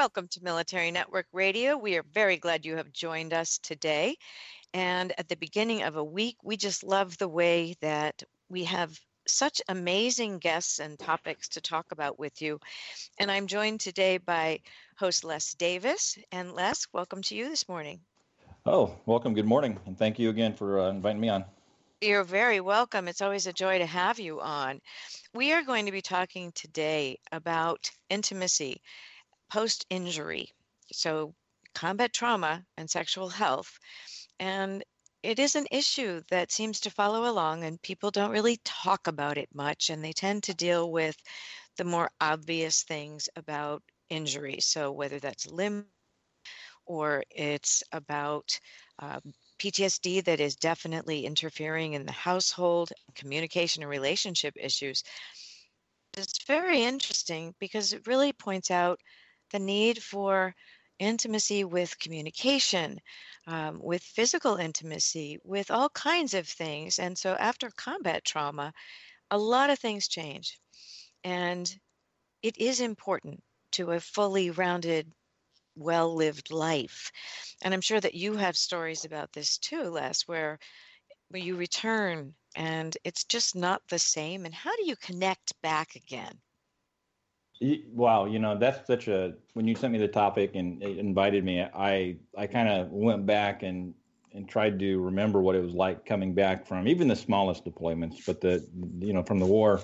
[0.00, 1.76] Welcome to Military Network Radio.
[1.76, 4.16] We are very glad you have joined us today.
[4.72, 8.98] And at the beginning of a week, we just love the way that we have
[9.28, 12.58] such amazing guests and topics to talk about with you.
[13.18, 14.60] And I'm joined today by
[14.96, 16.16] host Les Davis.
[16.32, 18.00] And Les, welcome to you this morning.
[18.64, 19.34] Oh, welcome.
[19.34, 19.78] Good morning.
[19.84, 21.44] And thank you again for uh, inviting me on.
[22.00, 23.06] You're very welcome.
[23.06, 24.80] It's always a joy to have you on.
[25.34, 28.80] We are going to be talking today about intimacy
[29.50, 30.52] post injury.
[30.92, 31.34] So,
[31.74, 33.78] combat trauma and sexual health.
[34.38, 34.84] And
[35.22, 39.38] it is an issue that seems to follow along, and people don't really talk about
[39.38, 41.16] it much, and they tend to deal with
[41.76, 44.58] the more obvious things about injury.
[44.60, 45.86] So, whether that's limb
[46.86, 48.58] or it's about
[48.98, 55.04] um, PTSD that is definitely interfering in the household, communication, and relationship issues.
[56.16, 59.00] It's very interesting because it really points out
[59.50, 60.54] the need for
[60.98, 63.00] intimacy with communication,
[63.46, 66.98] um, with physical intimacy, with all kinds of things.
[66.98, 68.72] And so after combat trauma,
[69.30, 70.58] a lot of things change.
[71.24, 71.72] And
[72.42, 75.10] it is important to a fully rounded,
[75.74, 77.10] well lived life.
[77.62, 80.58] And I'm sure that you have stories about this too, Les, where,
[81.28, 84.44] where you return and it's just not the same.
[84.44, 86.40] And how do you connect back again?
[87.60, 91.60] Wow, you know that's such a when you sent me the topic and invited me,
[91.60, 93.92] I I kind of went back and
[94.32, 98.24] and tried to remember what it was like coming back from even the smallest deployments,
[98.24, 98.66] but the
[98.98, 99.82] you know from the war,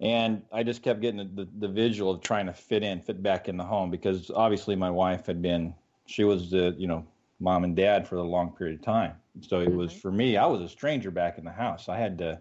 [0.00, 3.22] and I just kept getting the, the, the visual of trying to fit in, fit
[3.22, 7.06] back in the home because obviously my wife had been she was the you know
[7.40, 9.78] mom and dad for a long period of time, so it mm-hmm.
[9.78, 11.88] was for me I was a stranger back in the house.
[11.88, 12.38] I had to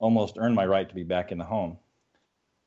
[0.00, 1.78] almost earn my right to be back in the home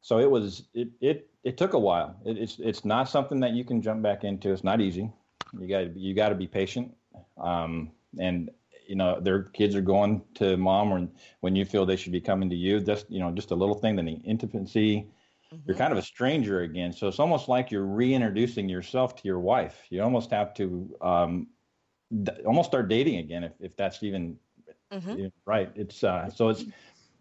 [0.04, 2.16] so it was it it it took a while.
[2.26, 4.52] It, it's it's not something that you can jump back into.
[4.52, 5.10] It's not easy.
[5.58, 6.94] You got you got to be patient.
[7.38, 8.52] Um, and
[8.86, 11.08] you know their kids are going to mom or
[11.40, 12.82] when you feel they should be coming to you.
[12.82, 15.08] Just you know just a little thing, then the intimacy.
[15.54, 15.62] Mm-hmm.
[15.66, 16.92] You're kind of a stranger again.
[16.92, 19.84] So it's almost like you're reintroducing yourself to your wife.
[19.90, 21.48] You almost have to um,
[22.24, 24.38] d- almost start dating again, if, if that's even
[24.92, 25.28] mm-hmm.
[25.46, 25.72] right.
[25.76, 26.66] It's uh, so it's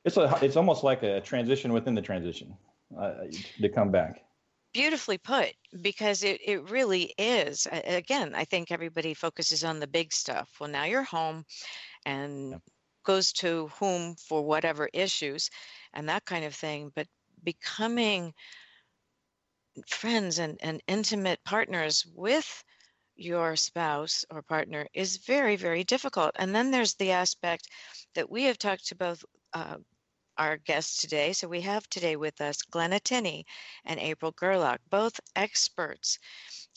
[0.04, 2.56] it's a it's almost like a transition within the transition
[2.98, 3.24] uh,
[3.60, 4.22] to come back.
[4.72, 7.66] Beautifully put, because it, it really is.
[7.70, 10.48] Again, I think everybody focuses on the big stuff.
[10.58, 11.44] Well, now you're home
[12.06, 12.56] and
[13.04, 15.50] goes to whom for whatever issues
[15.92, 16.90] and that kind of thing.
[16.94, 17.06] But
[17.44, 18.32] becoming
[19.88, 22.64] friends and, and intimate partners with
[23.14, 26.30] your spouse or partner is very, very difficult.
[26.38, 27.68] And then there's the aspect
[28.14, 29.22] that we have talked to both
[29.52, 29.76] uh,
[30.38, 31.32] our guests today.
[31.32, 33.44] So we have today with us Glenna Tinney
[33.84, 36.18] and April Gerlach, both experts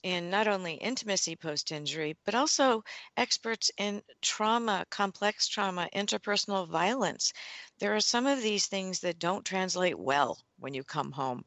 [0.03, 2.83] in not only intimacy post injury, but also
[3.17, 7.33] experts in trauma, complex trauma, interpersonal violence.
[7.79, 11.43] There are some of these things that don't translate well when you come home.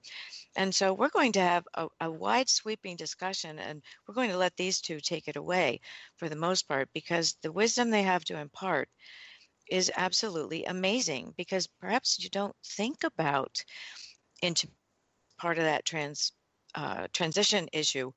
[0.57, 4.37] And so we're going to have a, a, wide sweeping discussion, and we're going to
[4.37, 5.81] let these two take it away
[6.17, 8.89] for the most part because the wisdom they have to impart
[9.71, 13.63] is absolutely amazing because perhaps you don't think about
[14.43, 14.69] into
[15.39, 16.33] part of that trans
[16.75, 18.13] uh, transition issue,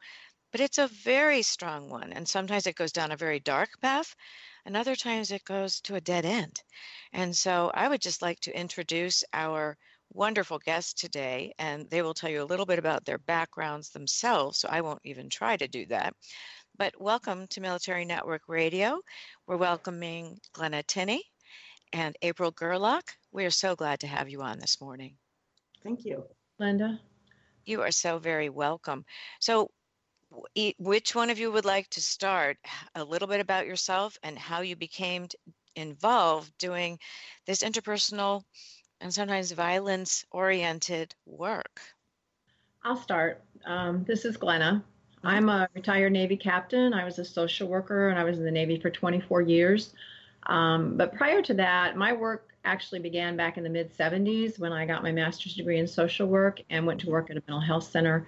[0.51, 2.11] but it's a very strong one.
[2.13, 4.15] And sometimes it goes down a very dark path,
[4.65, 6.61] and other times it goes to a dead end.
[7.13, 9.77] And so I would just like to introduce our
[10.13, 14.59] wonderful guests today, and they will tell you a little bit about their backgrounds themselves.
[14.59, 16.13] So I won't even try to do that.
[16.77, 18.99] But welcome to Military Network Radio.
[19.47, 21.23] We're welcoming Glenna Tinney
[21.93, 23.03] and April Gerlach.
[23.31, 25.15] We are so glad to have you on this morning.
[25.83, 26.23] Thank you,
[26.59, 26.99] Linda.
[27.65, 29.05] You are so very welcome.
[29.39, 29.71] So,
[30.77, 32.57] which one of you would like to start
[32.95, 35.27] a little bit about yourself and how you became
[35.75, 36.99] involved doing
[37.45, 38.43] this interpersonal
[39.01, 41.81] and sometimes violence oriented work?
[42.83, 43.43] I'll start.
[43.65, 44.83] Um, this is Glenna.
[45.17, 45.27] Mm-hmm.
[45.27, 46.93] I'm a retired Navy captain.
[46.93, 49.93] I was a social worker and I was in the Navy for 24 years.
[50.47, 54.71] Um, but prior to that, my work actually began back in the mid 70s when
[54.71, 57.59] I got my master's degree in social work and went to work at a mental
[57.59, 58.27] health center.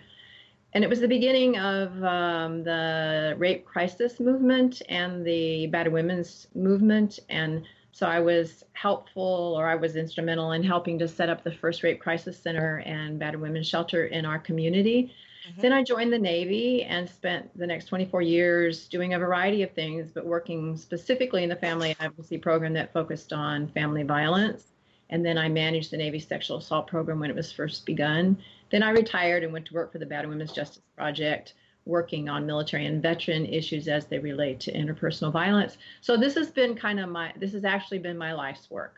[0.73, 6.47] and it was the beginning of um, the rape crisis movement and the battered women's
[6.55, 7.19] movement.
[7.29, 11.51] And so I was helpful or I was instrumental in helping to set up the
[11.51, 15.13] first rape crisis center and battered women's shelter in our community.
[15.49, 15.61] Mm-hmm.
[15.61, 19.71] Then I joined the Navy and spent the next 24 years doing a variety of
[19.71, 24.73] things, but working specifically in the family advocacy program that focused on family violence.
[25.09, 28.37] And then I managed the Navy sexual assault program when it was first begun.
[28.71, 31.53] Then I retired and went to work for the Battered Women's Justice Project,
[31.85, 35.77] working on military and veteran issues as they relate to interpersonal violence.
[36.01, 38.95] So this has been kind of my, this has actually been my life's work.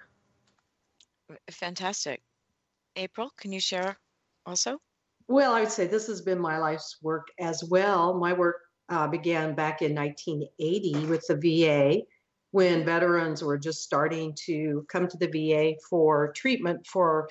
[1.50, 2.22] Fantastic.
[2.96, 3.98] April, can you share
[4.46, 4.80] also?
[5.28, 8.14] Well, I would say this has been my life's work as well.
[8.14, 8.58] My work
[8.90, 12.02] uh, began back in 1980 with the VA
[12.52, 17.28] when veterans were just starting to come to the VA for treatment for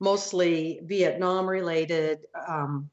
[0.00, 2.18] mostly Vietnam related,
[2.48, 2.88] um,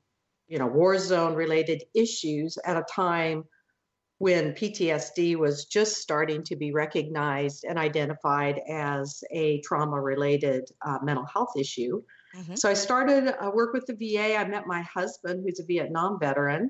[0.48, 3.44] you know, war zone related issues at a time
[4.18, 10.98] when PTSD was just starting to be recognized and identified as a trauma related uh,
[11.04, 12.02] mental health issue.
[12.36, 12.56] Mm-hmm.
[12.56, 14.36] So I started uh, work with the VA.
[14.36, 16.70] I met my husband, who's a Vietnam veteran,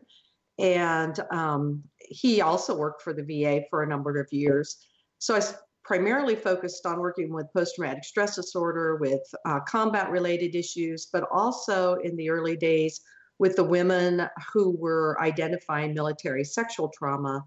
[0.60, 4.78] and um, he also worked for the VA for a number of years.
[5.20, 5.42] So I
[5.84, 11.28] primarily focused on working with post traumatic stress disorder, with uh, combat related issues, but
[11.32, 13.02] also in the early days
[13.40, 17.44] with the women who were identifying military sexual trauma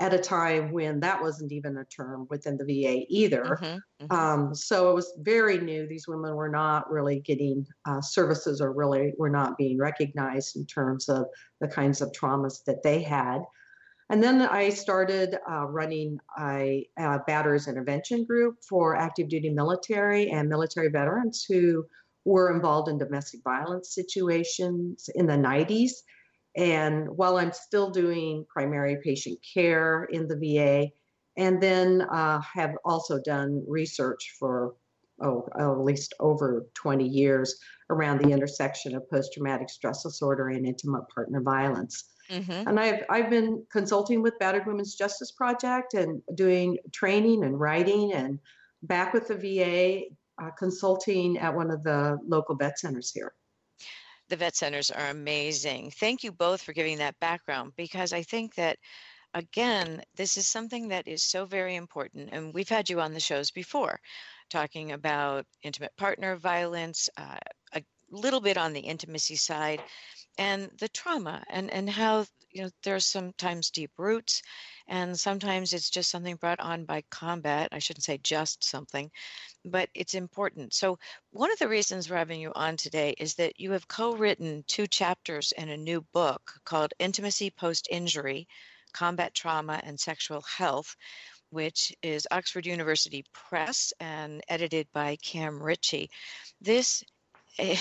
[0.00, 3.58] at a time when that wasn't even a term within the VA either.
[3.60, 4.12] Mm-hmm, mm-hmm.
[4.12, 5.86] Um, so it was very new.
[5.86, 10.66] These women were not really getting uh, services or really were not being recognized in
[10.66, 11.26] terms of
[11.60, 13.42] the kinds of traumas that they had.
[14.10, 20.30] And then I started uh, running a, a batters intervention group for active duty military
[20.30, 21.86] and military veterans who
[22.24, 25.92] were involved in domestic violence situations in the 90s
[26.56, 30.90] and while I'm still doing primary patient care in the VA,
[31.36, 34.74] and then uh, have also done research for
[35.22, 37.56] oh, at least over 20 years
[37.90, 42.04] around the intersection of post-traumatic stress disorder and intimate partner violence.
[42.30, 42.68] Mm-hmm.
[42.68, 48.12] And I've I've been consulting with Battered Women's Justice Project and doing training and writing
[48.14, 48.38] and
[48.82, 50.04] back with the VA
[50.42, 53.34] uh, consulting at one of the local vet centers here
[54.28, 55.90] the vet centers are amazing.
[55.90, 58.78] Thank you both for giving that background because I think that
[59.34, 62.30] again, this is something that is so very important.
[62.32, 64.00] And we've had you on the shows before
[64.48, 67.36] talking about intimate partner violence, uh,
[67.74, 69.82] a little bit on the intimacy side,
[70.38, 74.42] and the trauma and, and how you know there's sometimes deep roots
[74.88, 79.10] and sometimes it's just something brought on by combat i shouldn't say just something
[79.64, 80.98] but it's important so
[81.30, 84.86] one of the reasons we're having you on today is that you have co-written two
[84.86, 88.46] chapters in a new book called intimacy post injury
[88.92, 90.96] combat trauma and sexual health
[91.50, 96.10] which is Oxford University Press and edited by Cam Ritchie.
[96.60, 97.04] This
[97.58, 97.76] Eh,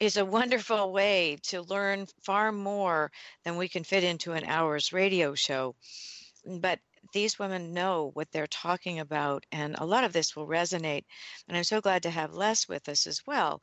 [0.00, 3.12] is a wonderful way to learn far more
[3.44, 5.76] than we can fit into an hour's radio show.
[6.44, 6.80] But
[7.12, 11.04] these women know what they're talking about, and a lot of this will resonate.
[11.48, 13.60] And I'm so glad to have Les with us as well,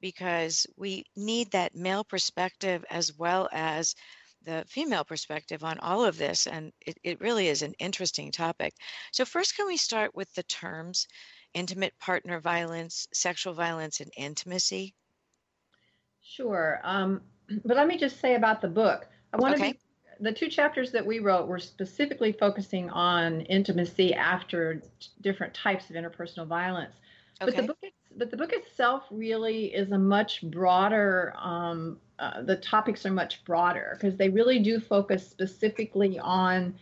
[0.00, 3.94] because we need that male perspective as well as
[4.44, 6.46] the female perspective on all of this.
[6.46, 8.74] And it, it really is an interesting topic.
[9.12, 11.06] So, first, can we start with the terms
[11.54, 14.94] intimate partner violence, sexual violence, and intimacy?
[16.22, 16.80] Sure.
[16.82, 17.22] Um,
[17.64, 19.06] but let me just say about the book.
[19.32, 19.68] I want okay.
[19.68, 19.80] to be,
[20.20, 24.82] the two chapters that we wrote were specifically focusing on intimacy after
[25.20, 26.94] different types of interpersonal violence.
[27.40, 27.50] Okay.
[27.50, 27.78] But the book,
[28.16, 31.34] but the book itself really is a much broader.
[31.38, 36.74] Um, uh, the topics are much broader because they really do focus specifically on,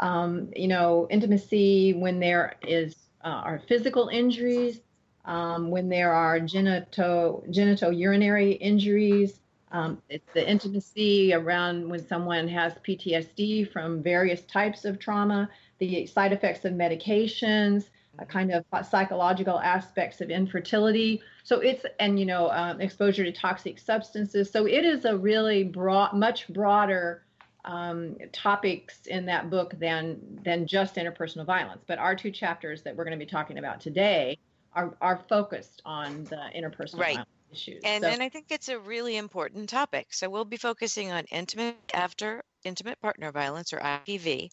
[0.00, 4.80] um, you know, intimacy when there is uh, are physical injuries,
[5.24, 9.39] um, when there are genital genital urinary injuries.
[9.72, 15.48] Um, it's the intimacy around when someone has PTSD from various types of trauma,
[15.78, 17.84] the side effects of medications,
[18.18, 21.22] a kind of psychological aspects of infertility.
[21.44, 24.50] So it's and you know um, exposure to toxic substances.
[24.50, 27.24] So it is a really broad, much broader
[27.64, 31.82] um, topics in that book than than just interpersonal violence.
[31.86, 34.38] But our two chapters that we're going to be talking about today
[34.72, 37.18] are, are focused on the interpersonal right.
[37.52, 37.80] Issues.
[37.84, 40.08] And, so, and I think it's a really important topic.
[40.10, 44.48] So we'll be focusing on intimate after intimate partner violence or IPV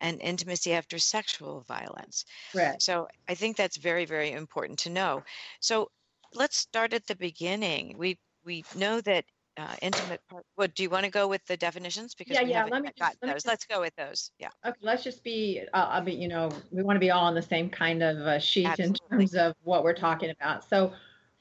[0.00, 2.24] and intimacy after sexual violence.
[2.54, 2.80] Right.
[2.82, 5.22] So I think that's very, very important to know.
[5.60, 5.90] So
[6.34, 7.96] let's start at the beginning.
[7.96, 9.24] We we know that
[9.56, 10.44] uh, intimate part.
[10.56, 12.14] What do you want to go with the definitions?
[12.14, 13.34] Because Yeah, we yeah, Let me just, let me those.
[13.34, 14.30] Just, let's go with those.
[14.38, 14.48] Yeah.
[14.66, 17.34] Okay, let's just be, uh, I mean, you know, we want to be all on
[17.34, 18.98] the same kind of uh, sheet Absolutely.
[19.10, 20.68] in terms of what we're talking about.
[20.68, 20.92] So,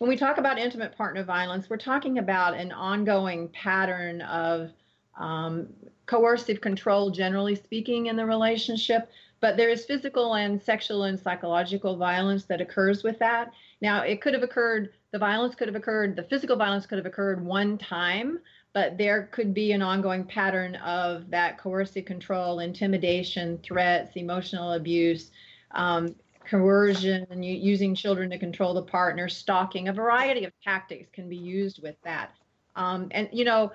[0.01, 4.71] when we talk about intimate partner violence, we're talking about an ongoing pattern of
[5.15, 5.67] um,
[6.07, 9.11] coercive control, generally speaking, in the relationship.
[9.41, 13.51] But there is physical and sexual and psychological violence that occurs with that.
[13.79, 17.05] Now, it could have occurred, the violence could have occurred, the physical violence could have
[17.05, 18.39] occurred one time,
[18.73, 25.29] but there could be an ongoing pattern of that coercive control, intimidation, threats, emotional abuse,
[25.75, 26.15] um,
[26.49, 29.87] coercion, using children to control the partner, stalking.
[29.87, 32.31] A variety of tactics can be used with that.
[32.75, 33.71] Um, and, you know,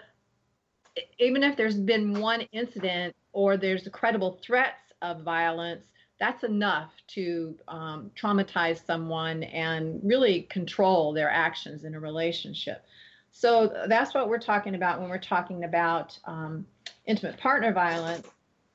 [1.19, 5.85] even if there's been one incident or there's credible threats of violence,
[6.19, 12.85] that's enough to um, traumatize someone and really control their actions in a relationship.
[13.31, 16.67] So that's what we're talking about when we're talking about um,
[17.05, 18.27] intimate partner violence.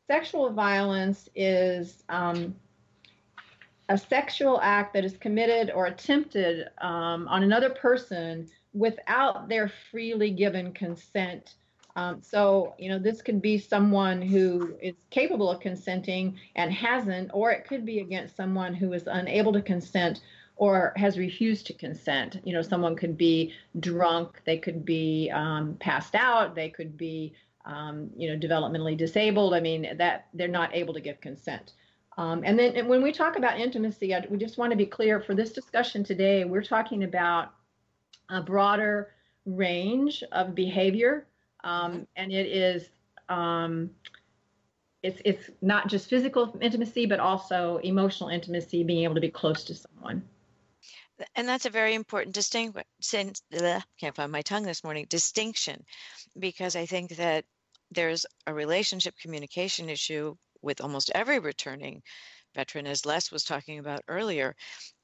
[0.05, 2.53] Sexual violence is um,
[3.89, 10.31] a sexual act that is committed or attempted um, on another person without their freely
[10.31, 11.55] given consent.
[11.95, 17.31] Um, so, you know, this could be someone who is capable of consenting and hasn't,
[17.33, 20.21] or it could be against someone who is unable to consent
[20.55, 22.39] or has refused to consent.
[22.45, 27.33] You know, someone could be drunk, they could be um, passed out, they could be,
[27.65, 29.53] um, you know, developmentally disabled.
[29.53, 31.73] I mean, that they're not able to give consent.
[32.17, 34.85] Um, and then and when we talk about intimacy, I, we just want to be
[34.85, 37.53] clear for this discussion today, we're talking about
[38.29, 39.13] a broader
[39.45, 41.27] range of behavior.
[41.63, 42.89] Um, and it is
[43.29, 43.91] um,
[45.03, 49.63] it's it's not just physical intimacy, but also emotional intimacy, being able to be close
[49.65, 50.23] to someone.
[51.35, 55.83] and that's a very important distinction since bleh, can't find my tongue this morning distinction
[56.39, 57.45] because i think that
[57.91, 62.01] there's a relationship communication issue with almost every returning
[62.55, 64.55] veteran as les was talking about earlier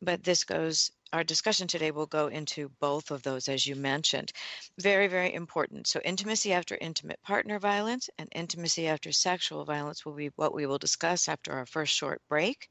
[0.01, 4.33] but this goes our discussion today will go into both of those as you mentioned.
[4.77, 5.87] Very very important.
[5.87, 10.65] So intimacy after intimate partner violence and intimacy after sexual violence will be what we
[10.65, 12.67] will discuss after our first short break.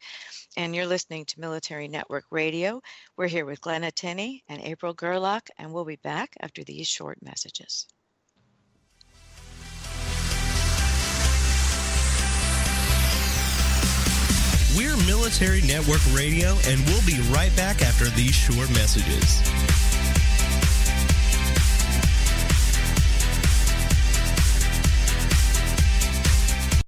[0.56, 2.82] And you're listening to military network radio.
[3.16, 7.22] We're here with Glenna Tinney and April Gerlach, and we'll be back after these short
[7.22, 7.86] messages.
[14.76, 19.40] We're Military Network Radio, and we'll be right back after these short messages.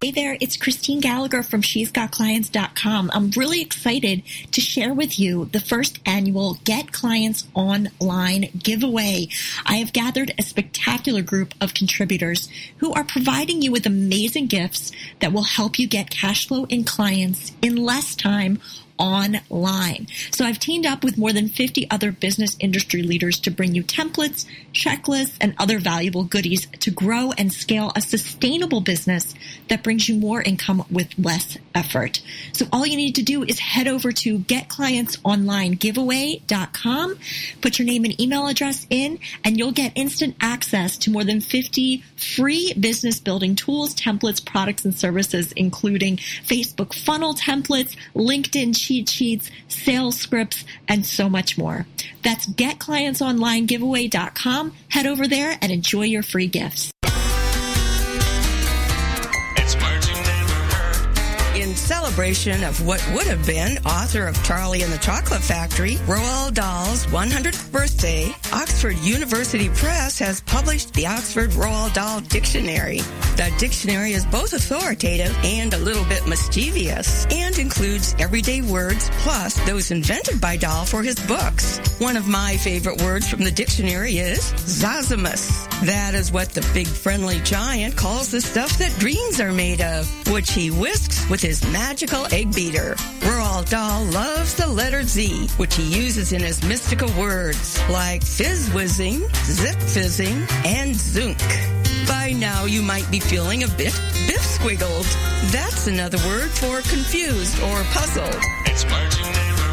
[0.09, 3.11] Hey there, it's Christine Gallagher from She's Got Clients.com.
[3.12, 4.23] I'm really excited
[4.53, 9.29] to share with you the first annual Get Clients Online giveaway.
[9.67, 12.49] I have gathered a spectacular group of contributors
[12.79, 16.85] who are providing you with amazing gifts that will help you get cash flow in
[16.85, 18.61] clients in less time
[18.99, 20.09] online.
[20.31, 23.83] So I've teamed up with more than 50 other business industry leaders to bring you
[23.83, 29.35] templates, checklists, and other valuable goodies to grow and scale a sustainable business
[29.69, 32.23] that brings you more income with less effort.
[32.52, 37.19] So all you need to do is head over to getclientsonlinegiveaway.com,
[37.61, 41.40] put your name and email address in, and you'll get instant access to more than
[41.40, 49.09] 50 free business building tools, templates, products, and services, including Facebook funnel templates, LinkedIn cheat
[49.11, 51.87] sheets, sales scripts, and so much more.
[52.23, 54.73] That's getclientsonlinegiveaway.com.
[54.88, 56.90] Head over there and enjoy your free gifts.
[61.69, 66.55] In celebration of what would have been author of Charlie and the Chocolate Factory, Roald
[66.55, 73.01] Dahl's 100th birthday, Oxford University Press has published the Oxford Roald Dahl Dictionary.
[73.37, 79.55] The dictionary is both authoritative and a little bit mischievous and includes everyday words plus
[79.67, 81.81] those invented by Dahl for his books.
[81.99, 85.69] One of my favorite words from the dictionary is zozimus.
[85.85, 90.09] That is what the big friendly giant calls the stuff that dreams are made of,
[90.33, 92.95] which he whisks with his magical egg beater.
[93.21, 99.21] Roald Dahl loves the letter Z, which he uses in his mystical words like phizz-whizzing,
[99.45, 101.38] zip fizzing, and zunk.
[102.07, 103.93] By now you might be feeling a bit
[104.27, 105.07] bifsquiggled.
[105.53, 108.43] That's another word for confused or puzzled.
[108.67, 109.27] It's words you.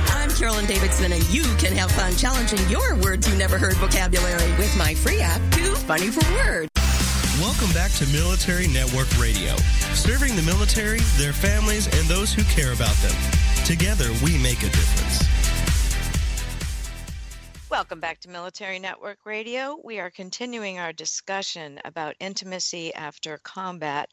[0.10, 4.51] I'm Carolyn Davidson, and you can have fun challenging your words you never heard vocabulary
[4.58, 6.75] with my free app, Too Funny for Words.
[7.56, 9.56] Welcome back to Military Network Radio,
[9.94, 13.16] serving the military, their families, and those who care about them.
[13.64, 15.24] Together, we make a difference.
[17.72, 19.80] Welcome back to Military Network Radio.
[19.82, 24.10] We are continuing our discussion about intimacy after combat.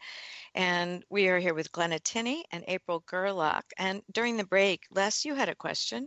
[0.54, 3.64] And we are here with Glenna Tinney and April Gerlach.
[3.76, 6.06] And during the break, Les, you had a question.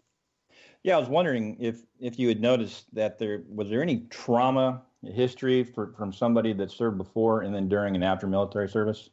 [0.85, 4.83] Yeah, I was wondering if if you had noticed that there was there any trauma
[5.03, 9.09] history for, from somebody that served before and then during and after military service?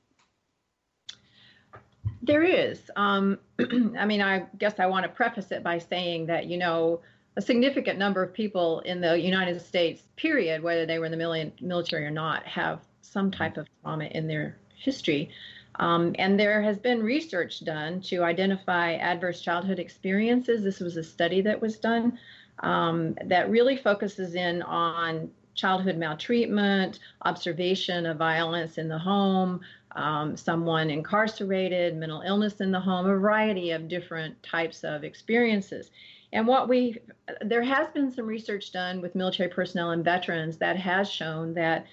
[2.20, 2.90] There is.
[2.94, 3.38] Um,
[3.98, 7.00] I mean, I guess I want to preface it by saying that, you know,
[7.36, 11.52] a significant number of people in the United States, period, whether they were in the
[11.62, 15.30] military or not, have some type of trauma in their history.
[15.76, 20.62] Um, and there has been research done to identify adverse childhood experiences.
[20.62, 22.18] This was a study that was done
[22.60, 29.60] um, that really focuses in on childhood maltreatment, observation of violence in the home,
[29.96, 35.90] um, someone incarcerated, mental illness in the home, a variety of different types of experiences.
[36.32, 36.98] And what we,
[37.42, 41.86] there has been some research done with military personnel and veterans that has shown that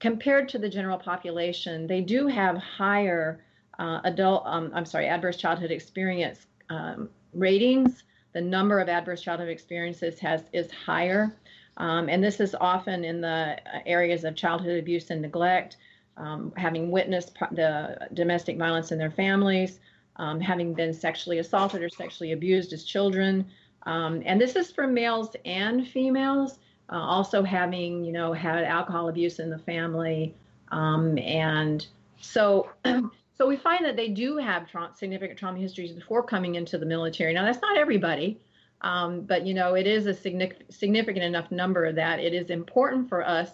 [0.00, 3.44] compared to the general population, they do have higher
[3.78, 8.04] uh, adult, um, I'm sorry, adverse childhood experience um, ratings.
[8.32, 11.36] The number of adverse childhood experiences has is higher,
[11.78, 15.76] um, and this is often in the areas of childhood abuse and neglect,
[16.16, 19.80] um, having witnessed the domestic violence in their families,
[20.16, 23.46] um, having been sexually assaulted or sexually abused as children.
[23.84, 26.58] Um, and this is for males and females.
[26.90, 30.34] Uh, also having, you know, had alcohol abuse in the family.
[30.70, 31.84] Um, and
[32.20, 36.78] so, so we find that they do have tra- significant trauma histories before coming into
[36.78, 37.34] the military.
[37.34, 38.38] Now, that's not everybody.
[38.82, 43.08] Um, but you know, it is a significant, significant enough number that it is important
[43.08, 43.50] for us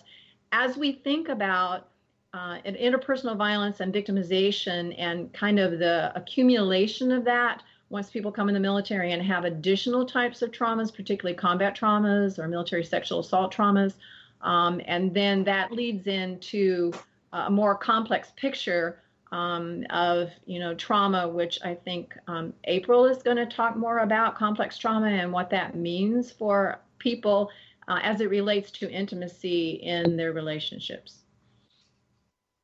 [0.51, 1.89] as we think about
[2.35, 7.63] uh, interpersonal violence and victimization and kind of the accumulation of that
[7.93, 12.39] once people come in the military and have additional types of traumas, particularly combat traumas
[12.39, 13.95] or military sexual assault traumas.
[14.41, 16.93] Um, and then that leads into
[17.35, 23.23] a more complex picture um, of you know trauma, which I think um, April is
[23.23, 27.51] going to talk more about complex trauma and what that means for people
[27.89, 31.19] uh, as it relates to intimacy in their relationships.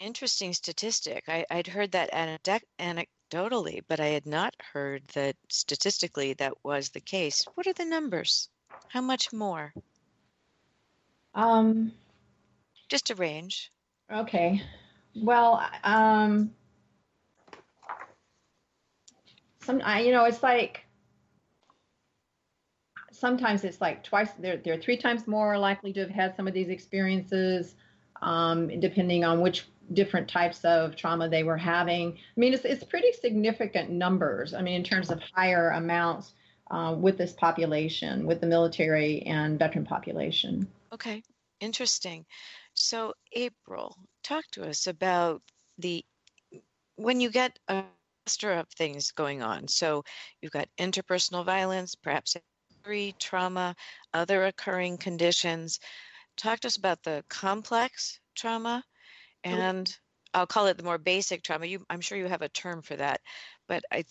[0.01, 1.25] Interesting statistic.
[1.29, 2.09] I, would heard that
[3.29, 7.47] anecdotally, but I had not heard that statistically that was the case.
[7.55, 8.49] What are the numbers?
[8.89, 9.73] How much more?
[11.35, 11.93] Um,
[12.89, 13.71] just a range.
[14.13, 14.63] Okay.
[15.15, 16.51] Well, um,
[19.63, 20.85] some I, you know, it's like
[23.13, 24.31] sometimes it's like twice.
[24.39, 27.75] They're they're three times more likely to have had some of these experiences,
[28.23, 32.13] um, depending on which different types of trauma they were having.
[32.13, 34.55] I mean, it's, it's pretty significant numbers.
[34.55, 36.35] I mean, in terms of higher amounts
[36.71, 40.69] uh, with this population, with the military and veteran population.
[40.93, 41.23] Okay,
[41.61, 42.27] interesting.
[42.75, 45.43] So, April, talk to us about
[45.79, 46.05] the
[46.97, 47.85] when you get a
[48.27, 49.69] cluster of things going on.
[49.69, 50.05] So,
[50.41, 52.37] you've got interpersonal violence, perhaps
[53.19, 53.75] trauma,
[54.15, 55.79] other occurring conditions.
[56.37, 58.83] Talk to us about the complex trauma
[59.45, 59.97] and
[60.35, 61.67] I'll call it the more basic trauma.
[61.67, 63.21] You, I'm sure you have a term for that,
[63.67, 64.05] but I,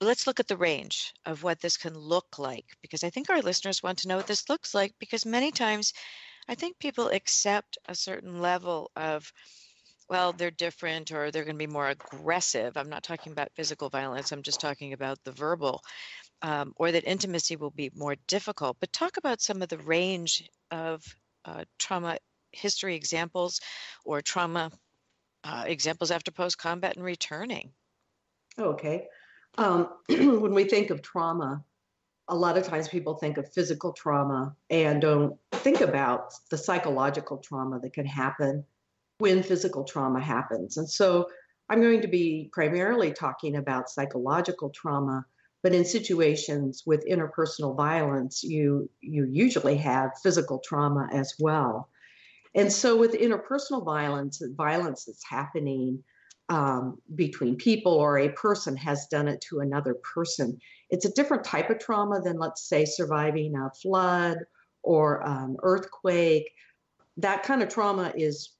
[0.00, 3.42] let's look at the range of what this can look like because I think our
[3.42, 5.92] listeners want to know what this looks like because many times
[6.48, 9.32] I think people accept a certain level of
[10.08, 12.76] well, they're different or they're going to be more aggressive.
[12.76, 15.82] I'm not talking about physical violence, I'm just talking about the verbal,
[16.42, 18.76] um, or that intimacy will be more difficult.
[18.80, 21.04] But talk about some of the range of
[21.44, 22.18] uh, trauma
[22.52, 23.60] history examples
[24.04, 24.70] or trauma
[25.44, 27.72] uh, examples after post combat and returning?
[28.58, 29.06] Okay.
[29.58, 31.64] Um, when we think of trauma,
[32.28, 37.38] a lot of times people think of physical trauma and don't think about the psychological
[37.38, 38.64] trauma that can happen
[39.18, 40.76] when physical trauma happens.
[40.76, 41.28] And so
[41.68, 45.24] I'm going to be primarily talking about psychological trauma,
[45.62, 51.88] but in situations with interpersonal violence, you you usually have physical trauma as well.
[52.54, 56.02] And so, with interpersonal violence, violence that's happening
[56.48, 60.58] um, between people or a person has done it to another person,
[60.90, 64.38] it's a different type of trauma than, let's say, surviving a flood
[64.82, 66.50] or an earthquake.
[67.18, 68.50] That kind of trauma is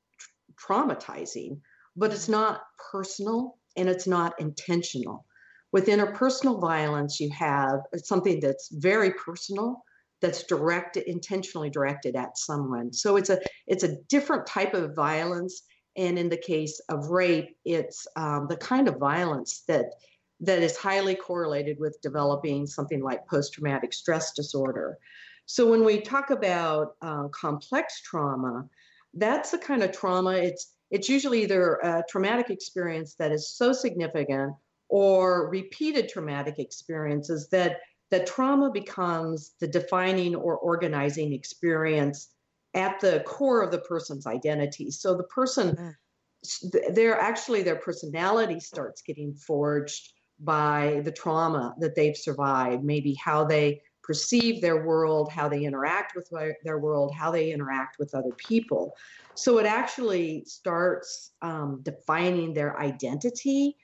[0.54, 1.60] traumatizing,
[1.96, 5.26] but it's not personal and it's not intentional.
[5.72, 9.82] With interpersonal violence, you have something that's very personal
[10.20, 15.62] that's directed intentionally directed at someone so it's a it's a different type of violence
[15.96, 19.86] and in the case of rape it's um, the kind of violence that
[20.40, 24.98] that is highly correlated with developing something like post-traumatic stress disorder
[25.46, 28.68] So when we talk about uh, complex trauma,
[29.14, 30.32] that's the kind of trauma.
[30.34, 34.54] It's it's usually either a traumatic experience that is so significant
[34.88, 37.78] or repeated traumatic experiences that
[38.10, 42.28] that trauma becomes the defining or organizing experience
[42.74, 44.90] at the core of the person's identity.
[44.90, 46.94] So the person, mm.
[46.94, 53.44] they're actually their personality starts getting forged by the trauma that they've survived, maybe how
[53.44, 56.32] they perceive their world, how they interact with
[56.64, 58.96] their world, how they interact with other people.
[59.34, 63.76] So it actually starts um, defining their identity.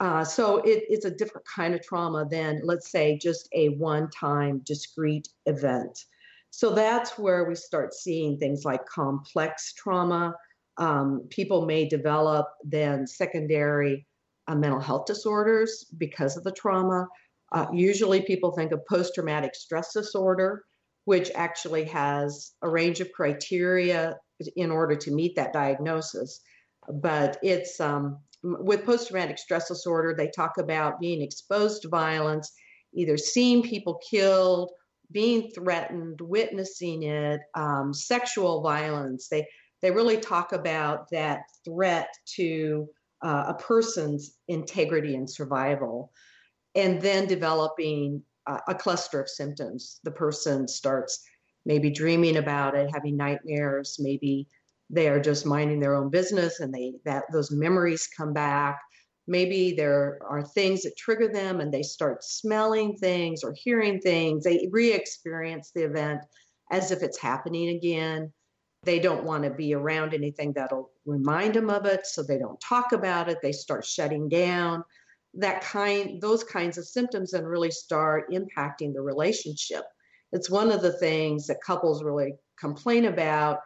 [0.00, 4.08] Uh, so it, it's a different kind of trauma than, let's say, just a one
[4.10, 6.04] time discrete event.
[6.50, 10.34] So that's where we start seeing things like complex trauma.
[10.76, 14.06] Um, people may develop then secondary
[14.46, 17.06] uh, mental health disorders because of the trauma.
[17.52, 20.64] Uh, usually, people think of post traumatic stress disorder,
[21.06, 24.16] which actually has a range of criteria
[24.54, 26.40] in order to meet that diagnosis.
[26.88, 32.52] But it's um, with post traumatic stress disorder, they talk about being exposed to violence,
[32.94, 34.70] either seeing people killed,
[35.10, 39.28] being threatened, witnessing it, um, sexual violence.
[39.28, 39.46] They
[39.80, 42.88] they really talk about that threat to
[43.22, 46.12] uh, a person's integrity and survival,
[46.74, 50.00] and then developing uh, a cluster of symptoms.
[50.04, 51.22] The person starts
[51.64, 54.48] maybe dreaming about it, having nightmares, maybe
[54.90, 58.80] they are just minding their own business and they that those memories come back.
[59.26, 64.44] Maybe there are things that trigger them and they start smelling things or hearing things.
[64.44, 66.22] They re-experience the event
[66.70, 68.32] as if it's happening again.
[68.84, 72.60] They don't want to be around anything that'll remind them of it so they don't
[72.60, 73.38] talk about it.
[73.42, 74.82] They start shutting down.
[75.34, 79.84] That kind those kinds of symptoms and really start impacting the relationship.
[80.32, 83.58] It's one of the things that couples really complain about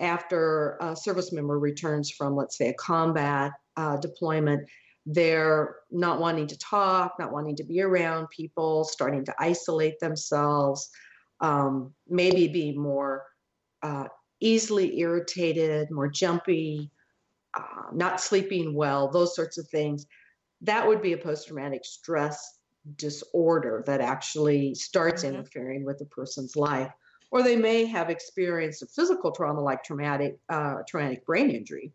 [0.00, 4.68] after a service member returns from let's say a combat uh, deployment
[5.06, 10.90] they're not wanting to talk not wanting to be around people starting to isolate themselves
[11.40, 13.24] um, maybe be more
[13.82, 14.04] uh,
[14.40, 16.90] easily irritated, more jumpy,
[17.56, 20.06] uh, not sleeping well, those sorts of things.
[20.62, 22.58] That would be a post traumatic stress
[22.96, 25.36] disorder that actually starts mm-hmm.
[25.36, 26.92] interfering with a person's life.
[27.30, 31.92] Or they may have experienced a physical trauma like traumatic uh, traumatic brain injury,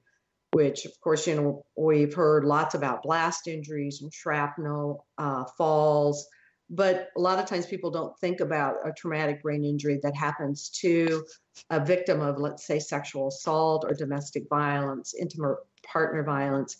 [0.51, 6.27] which of course you know we've heard lots about blast injuries and shrapnel, uh, falls,
[6.69, 10.69] but a lot of times people don't think about a traumatic brain injury that happens
[10.69, 11.23] to
[11.69, 16.77] a victim of, let's say, sexual assault or domestic violence, intimate partner violence,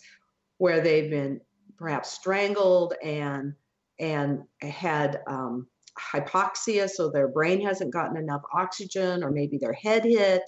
[0.58, 1.40] where they've been
[1.76, 3.54] perhaps strangled and
[4.00, 10.04] and had um, hypoxia, so their brain hasn't gotten enough oxygen, or maybe their head
[10.04, 10.42] hit,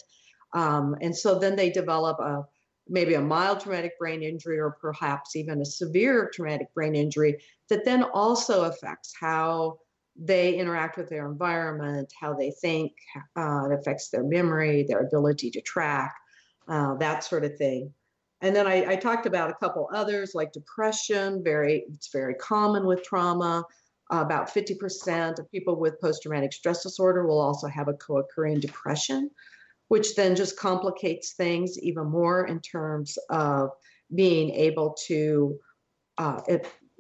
[0.52, 2.44] um, and so then they develop a
[2.88, 7.36] maybe a mild traumatic brain injury or perhaps even a severe traumatic brain injury
[7.68, 9.76] that then also affects how
[10.18, 12.92] they interact with their environment, how they think,
[13.36, 16.14] uh, it affects their memory, their ability to track,
[16.68, 17.92] uh, that sort of thing.
[18.40, 22.86] And then I, I, talked about a couple others like depression, very it's very common
[22.86, 23.64] with trauma.
[24.10, 29.30] About 50% of people with post-traumatic stress disorder will also have a co-occurring depression
[29.88, 33.70] which then just complicates things even more in terms of
[34.14, 35.58] being able to
[36.18, 36.40] uh,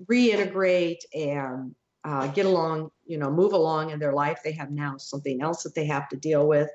[0.08, 4.38] reintegrate and uh, get along, you know, move along in their life.
[4.44, 6.68] They have now something else that they have to deal with.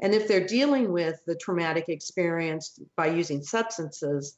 [0.00, 4.36] And if they're dealing with the traumatic experience by using substances,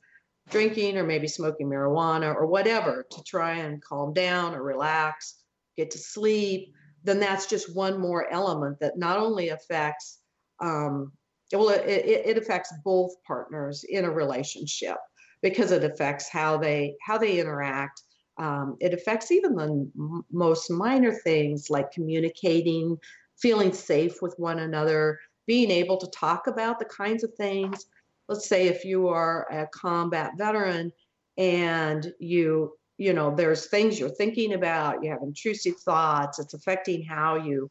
[0.50, 5.42] drinking or maybe smoking marijuana or whatever to try and calm down or relax,
[5.76, 6.72] get to sleep,
[7.04, 10.18] then that's just one more element that not only affects
[10.60, 11.12] um,
[11.52, 14.96] well, it, it affects both partners in a relationship
[15.42, 18.02] because it affects how they how they interact.
[18.38, 22.96] Um, it affects even the m- most minor things like communicating,
[23.40, 27.86] feeling safe with one another, being able to talk about the kinds of things.
[28.28, 30.92] Let's say if you are a combat veteran
[31.36, 36.38] and you you know there's things you're thinking about, you have intrusive thoughts.
[36.38, 37.70] It's affecting how you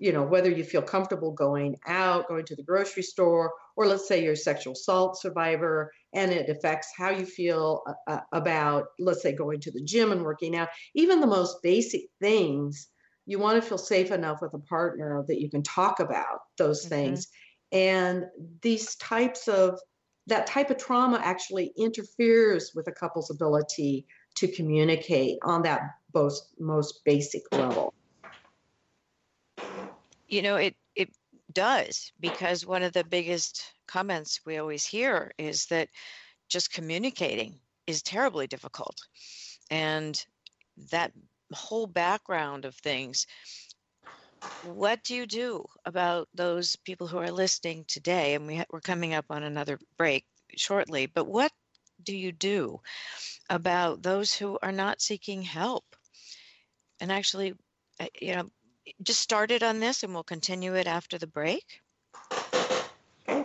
[0.00, 4.08] you know, whether you feel comfortable going out, going to the grocery store, or let's
[4.08, 8.86] say you're a sexual assault survivor and it affects how you feel uh, uh, about,
[8.98, 12.88] let's say, going to the gym and working out, even the most basic things,
[13.26, 16.80] you want to feel safe enough with a partner that you can talk about those
[16.80, 16.94] mm-hmm.
[16.94, 17.28] things.
[17.72, 18.26] And
[18.62, 19.78] these types of,
[20.26, 24.06] that type of trauma actually interferes with a couple's ability
[24.36, 25.82] to communicate on that
[26.14, 27.92] most, most basic level
[30.28, 31.10] you know it it
[31.52, 35.88] does because one of the biggest comments we always hear is that
[36.48, 38.96] just communicating is terribly difficult.
[39.70, 40.22] And
[40.90, 41.12] that
[41.52, 43.26] whole background of things,
[44.64, 48.34] what do you do about those people who are listening today?
[48.34, 50.26] And we ha- we're coming up on another break
[50.56, 51.52] shortly, but what
[52.04, 52.80] do you do
[53.48, 55.84] about those who are not seeking help?
[57.00, 57.54] And actually,
[57.98, 58.50] uh, you know,
[59.02, 61.80] just started on this and we'll continue it after the break.
[63.28, 63.44] Okay,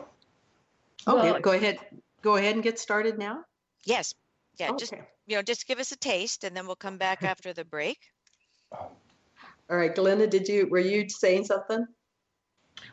[1.08, 1.79] Well- go ahead.
[2.21, 3.45] Go ahead and get started now.
[3.86, 4.15] Yes.
[4.58, 4.93] Yeah, just
[5.27, 7.99] you know, just give us a taste and then we'll come back after the break.
[9.69, 11.86] All right, Glenda, did you were you saying something?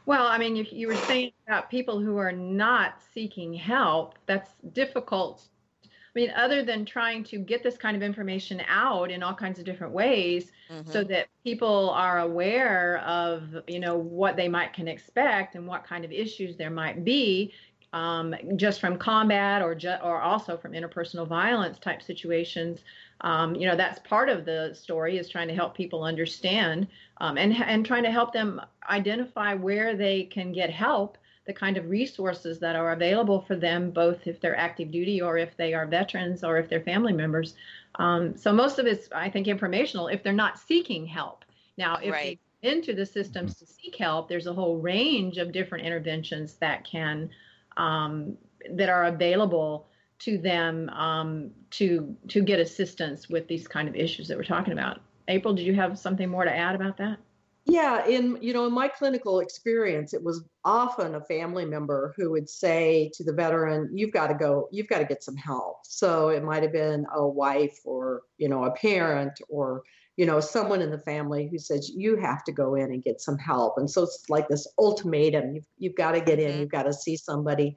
[0.07, 4.19] Well, I mean, you, you were saying about people who are not seeking help.
[4.27, 5.49] That's difficult.
[5.85, 9.59] I mean, other than trying to get this kind of information out in all kinds
[9.59, 10.53] of different ways,
[10.85, 11.09] so Mhm.
[11.09, 16.05] that people are aware of, you know, what they might can expect and what kind
[16.05, 17.55] of issues there might be,
[17.93, 22.81] um, just from combat or ju- or also from interpersonal violence type situations.
[23.21, 27.39] Um, you know, that's part of the story is trying to help people understand um,
[27.39, 31.89] and and trying to help them identify where they can get help, the kind of
[31.91, 35.87] resources that are available for them, both if they're active duty or if they are
[35.87, 37.55] veterans or if they're family members.
[37.97, 41.45] Um, so most of it's, I think, informational if they're not seeking help.
[41.77, 42.39] Now, if Right.
[42.63, 46.85] they into the systems to seek help, there's a whole range of different interventions that
[46.85, 47.29] can
[47.77, 48.37] um,
[48.71, 49.89] that are available
[50.21, 54.73] to them um, to to get assistance with these kind of issues that we're talking
[54.73, 55.01] about.
[55.29, 57.19] April, did you have something more to add about that?
[57.65, 62.31] Yeah, in you know, in my clinical experience, it was often a family member who
[62.33, 64.69] would say to the veteran, "You've got to go.
[64.73, 68.49] You've got to get some help." So it might have been a wife or you
[68.49, 69.83] know a parent or
[70.17, 73.21] you know someone in the family who says you have to go in and get
[73.21, 73.79] some help.
[73.79, 76.53] And so it's like this ultimatum: you've you've got to get in.
[76.53, 76.61] Mhm.
[76.61, 77.77] You've got to see somebody.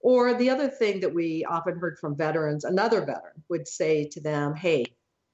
[0.00, 4.20] Or the other thing that we often heard from veterans, another veteran would say to
[4.20, 4.84] them, "Hey,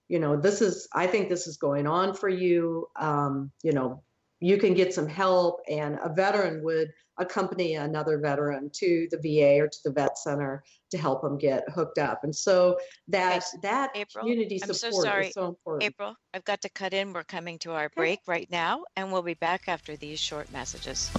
[0.09, 4.03] you know this is i think this is going on for you um, you know
[4.41, 9.61] you can get some help and a veteran would accompany another veteran to the va
[9.61, 13.91] or to the vet center to help them get hooked up and so that that
[13.95, 15.27] April, community I'm so support sorry.
[15.29, 17.13] is so important April, I've got to cut in.
[17.13, 21.11] We're coming to our break right now, and we'll be back after these short messages.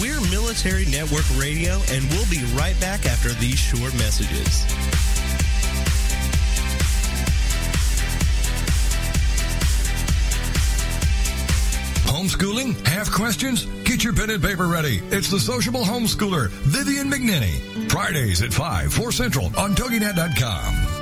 [0.00, 4.64] We're Military Network Radio, and we'll be right back after these short messages.
[12.22, 12.86] Homeschooling?
[12.86, 13.64] Have questions?
[13.82, 15.02] Get your pen and paper ready.
[15.10, 17.90] It's the sociable homeschooler, Vivian McNinney.
[17.90, 20.91] Fridays at 5, 4 Central on TogiNet.com.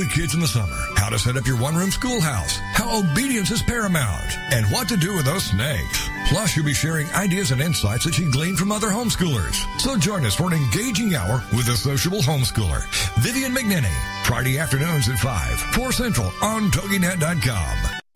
[0.00, 0.78] with kids in the summer?
[0.96, 2.56] How to set up your one-room schoolhouse?
[2.72, 4.24] How obedience is paramount?
[4.50, 6.08] And what to do with those snakes?
[6.28, 9.60] Plus, you'll be sharing ideas and insights that she gleaned from other homeschoolers.
[9.78, 12.82] So join us for an engaging hour with a sociable homeschooler,
[13.18, 18.09] Vivian McNinney, Friday afternoons at 5, 4 Central on TogiNet.com.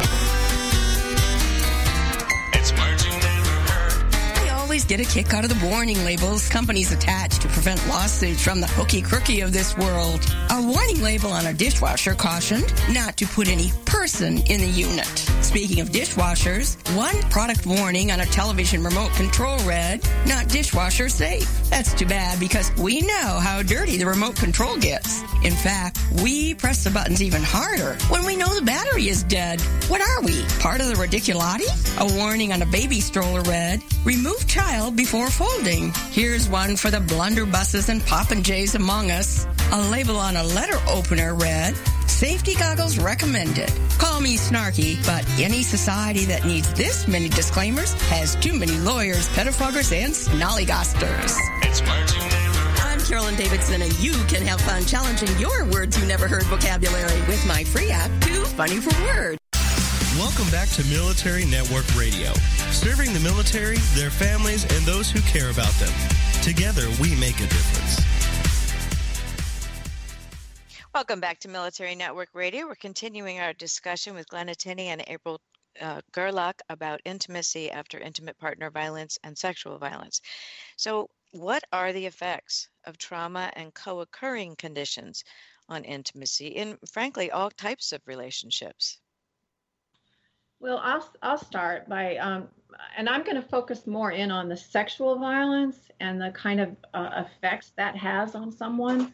[4.74, 8.60] always get a kick out of the warning labels companies attach to prevent lawsuits from
[8.60, 10.20] the hooky crooky of this world.
[10.50, 15.06] A warning label on a dishwasher cautioned not to put any person in the unit.
[15.42, 21.48] Speaking of dishwashers, one product warning on a television remote control read, not dishwasher safe.
[21.70, 25.22] That's too bad because we know how dirty the remote control gets.
[25.44, 29.60] In fact, we press the buttons even harder when we know the battery is dead.
[29.86, 30.42] What are we?
[30.58, 31.70] Part of the ridiculati?
[32.00, 34.63] A warning on a baby stroller read, remove child
[34.94, 35.92] before folding.
[36.10, 39.46] Here's one for the blunderbusses and popinjays among us.
[39.72, 43.72] A label on a letter opener read, safety goggles recommended.
[43.98, 49.28] Call me snarky, but any society that needs this many disclaimers has too many lawyers,
[49.30, 51.36] pettifoggers, and snollygosters.
[51.62, 52.80] It's words you never heard.
[52.80, 57.20] I'm Carolyn Davidson, and you can have fun challenging your words you never heard vocabulary
[57.28, 59.43] with my free app, Too Funny for Words.
[60.18, 62.32] Welcome back to Military Network Radio,
[62.70, 65.92] serving the military, their families, and those who care about them.
[66.40, 68.00] Together, we make a difference.
[70.94, 72.64] Welcome back to Military Network Radio.
[72.64, 75.40] We're continuing our discussion with Glenna Tinney and April
[75.80, 80.20] uh, Gerlach about intimacy after intimate partner violence and sexual violence.
[80.76, 85.24] So, what are the effects of trauma and co occurring conditions
[85.68, 89.00] on intimacy in, frankly, all types of relationships?
[90.64, 92.48] Well, I'll I'll start by, um,
[92.96, 96.74] and I'm going to focus more in on the sexual violence and the kind of
[96.94, 99.12] uh, effects that has on someone.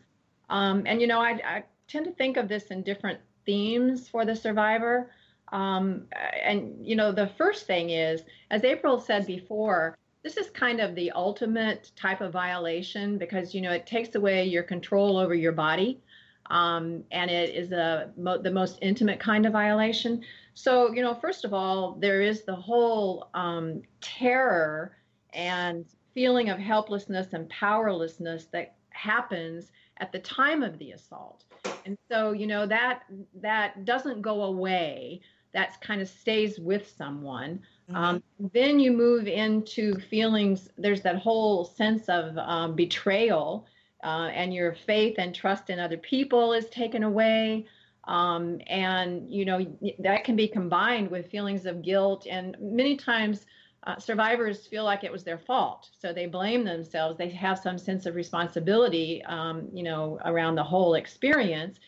[0.48, 4.24] Um, and you know, I, I tend to think of this in different themes for
[4.24, 5.10] the survivor.
[5.50, 6.04] Um,
[6.40, 10.94] and you know, the first thing is, as April said before, this is kind of
[10.94, 15.50] the ultimate type of violation because you know it takes away your control over your
[15.50, 16.00] body,
[16.48, 20.22] um, and it is a mo- the most intimate kind of violation.
[20.54, 24.96] So you know, first of all, there is the whole um, terror
[25.32, 31.44] and feeling of helplessness and powerlessness that happens at the time of the assault.
[31.86, 33.02] And so you know that
[33.40, 35.20] that doesn't go away.
[35.52, 37.60] That kind of stays with someone.
[37.90, 37.96] Mm-hmm.
[37.96, 43.66] um, then you move into feelings there's that whole sense of um, betrayal
[44.04, 47.66] uh, and your faith and trust in other people is taken away
[48.10, 49.64] um, and you know
[50.00, 53.46] that can be combined with feelings of guilt and many times
[53.86, 57.16] uh, survivors feel like it was their fault, so they blame themselves.
[57.16, 61.80] They have some sense of responsibility, um, you know, around the whole experience.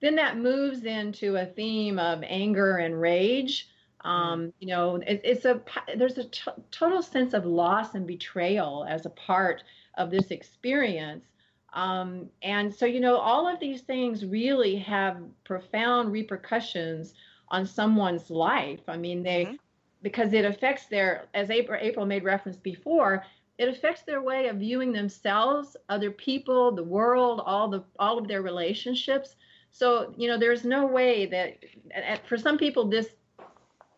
[0.00, 3.68] Then that moves into a theme of anger and rage.
[4.00, 5.60] Um, you know, it, it's a
[5.96, 9.62] there's a t- total sense of loss and betrayal as a part
[9.98, 11.26] of this experience.
[11.72, 17.14] Um, and so, you know, all of these things really have profound repercussions
[17.48, 18.80] on someone's life.
[18.88, 19.54] I mean, they mm-hmm
[20.06, 23.24] because it affects their, as April April made reference before,
[23.58, 28.28] it affects their way of viewing themselves, other people, the world, all the all of
[28.28, 29.34] their relationships.
[29.72, 33.08] So you know, there's no way that for some people this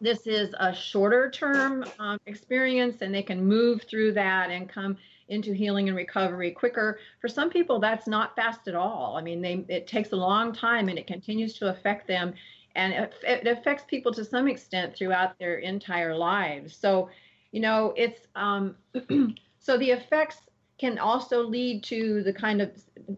[0.01, 4.97] this is a shorter term um, experience, and they can move through that and come
[5.29, 6.99] into healing and recovery quicker.
[7.21, 9.17] For some people, that's not fast at all.
[9.17, 12.35] I mean, they it takes a long time, and it continues to affect them
[12.79, 16.77] and it, it affects people to some extent throughout their entire lives.
[16.77, 17.11] So,
[17.51, 18.77] you know, it's um,
[19.59, 20.39] so the effects
[20.79, 22.71] can also lead to the kind of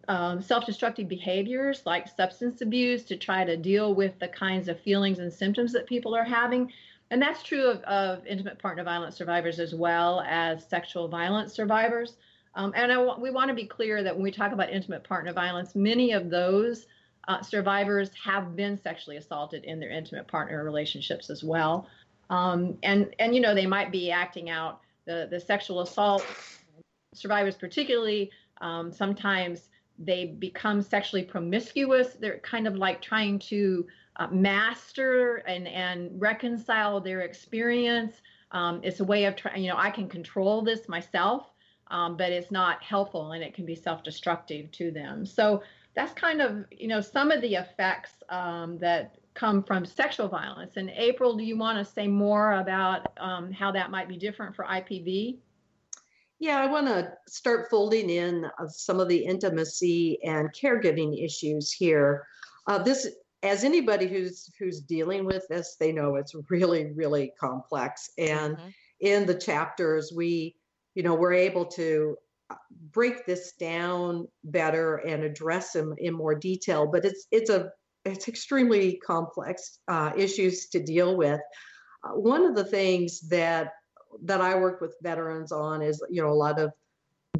[0.09, 5.19] um, self-destructive behaviors like substance abuse to try to deal with the kinds of feelings
[5.19, 6.73] and symptoms that people are having
[7.11, 12.17] and that's true of, of intimate partner violence survivors as well as sexual violence survivors
[12.57, 15.33] um, and I, we want to be clear that when we talk about intimate partner
[15.33, 16.87] violence many of those
[17.29, 21.87] uh, survivors have been sexually assaulted in their intimate partner relationships as well.
[22.29, 26.25] Um, and and you know they might be acting out the the sexual assault
[27.15, 29.69] survivors particularly um, sometimes
[29.99, 33.85] they become sexually promiscuous they're kind of like trying to
[34.21, 39.77] uh, master and and reconcile their experience um, it's a way of trying you know
[39.77, 41.47] i can control this myself
[41.89, 45.63] um, but it's not helpful and it can be self-destructive to them so
[45.95, 50.77] that's kind of you know some of the effects um, that come from sexual violence.
[50.77, 54.55] And April, do you want to say more about um, how that might be different
[54.55, 55.39] for IPV?
[56.39, 62.27] Yeah, I want to start folding in some of the intimacy and caregiving issues here.
[62.67, 63.09] Uh, this,
[63.43, 68.11] as anybody who's who's dealing with this, they know it's really, really complex.
[68.19, 68.69] And mm-hmm.
[69.01, 70.57] in the chapters, we,
[70.95, 72.17] you know, we're able to
[72.93, 76.87] break this down better and address them in more detail.
[76.91, 77.71] But it's it's a
[78.05, 81.41] it's extremely complex uh, issues to deal with.
[82.05, 83.73] Uh, one of the things that
[84.25, 86.73] that I work with veterans on is you know a lot of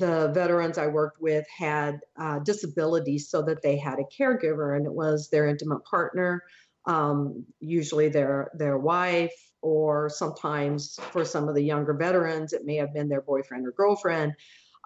[0.01, 4.87] the veterans I worked with had uh, disabilities, so that they had a caregiver, and
[4.87, 6.43] it was their intimate partner,
[6.87, 12.77] um, usually their their wife, or sometimes for some of the younger veterans, it may
[12.77, 14.33] have been their boyfriend or girlfriend.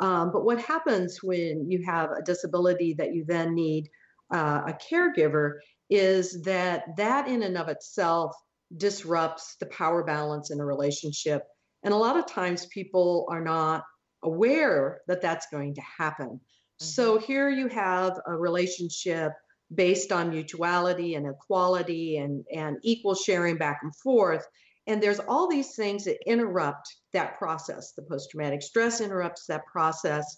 [0.01, 3.89] Um, but what happens when you have a disability that you then need
[4.35, 5.47] uh, a caregiver
[5.89, 8.35] is that that in and of itself
[8.77, 11.43] disrupts the power balance in a relationship.
[11.85, 13.85] And a lot of times people are not
[14.25, 16.29] aware that that's going to happen.
[16.29, 16.85] Mm-hmm.
[16.85, 19.33] So here you have a relationship
[19.75, 24.47] based on mutuality and equality and, and equal sharing back and forth.
[24.87, 27.93] And there's all these things that interrupt that process.
[27.93, 30.37] The post traumatic stress interrupts that process.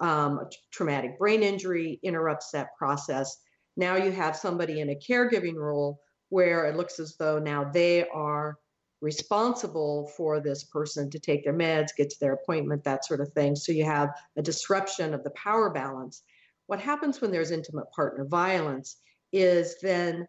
[0.00, 0.40] Um,
[0.72, 3.36] traumatic brain injury interrupts that process.
[3.76, 8.06] Now you have somebody in a caregiving role where it looks as though now they
[8.08, 8.56] are
[9.00, 13.32] responsible for this person to take their meds, get to their appointment, that sort of
[13.32, 13.54] thing.
[13.54, 16.22] So you have a disruption of the power balance.
[16.66, 18.96] What happens when there's intimate partner violence
[19.32, 20.26] is then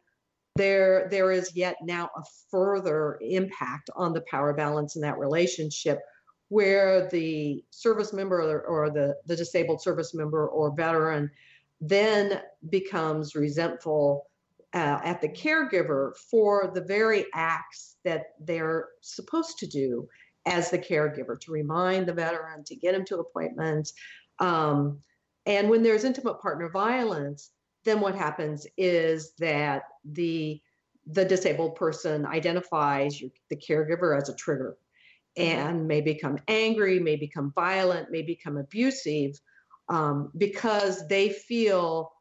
[0.56, 6.00] there there is yet now a further impact on the power balance in that relationship
[6.50, 11.30] where the service member or, or the, the disabled service member or veteran
[11.80, 14.29] then becomes resentful
[14.74, 20.08] uh, at the caregiver for the very acts that they're supposed to do
[20.46, 23.94] as the caregiver to remind the veteran to get him to appointments.
[24.40, 25.00] Um,
[25.46, 27.52] and when there's intimate partner violence
[27.86, 30.62] then what happens is that the
[31.12, 34.78] the disabled person identifies you, the caregiver as a trigger
[35.38, 39.40] and may become angry may become violent may become abusive
[39.88, 42.12] um, because they feel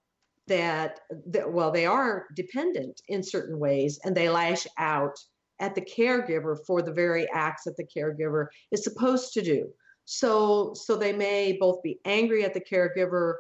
[0.49, 5.17] that, that well they are dependent in certain ways and they lash out
[5.61, 9.69] at the caregiver for the very acts that the caregiver is supposed to do.
[10.05, 13.35] So so they may both be angry at the caregiver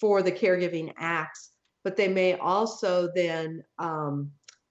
[0.00, 1.50] for the caregiving acts
[1.86, 4.28] but they may also then um,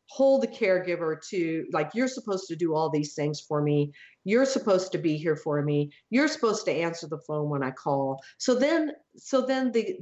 [0.10, 3.94] hold the caregiver to like you're supposed to do all these things for me.
[4.26, 5.92] You're supposed to be here for me.
[6.10, 8.22] You're supposed to answer the phone when i call.
[8.38, 9.96] So then so then the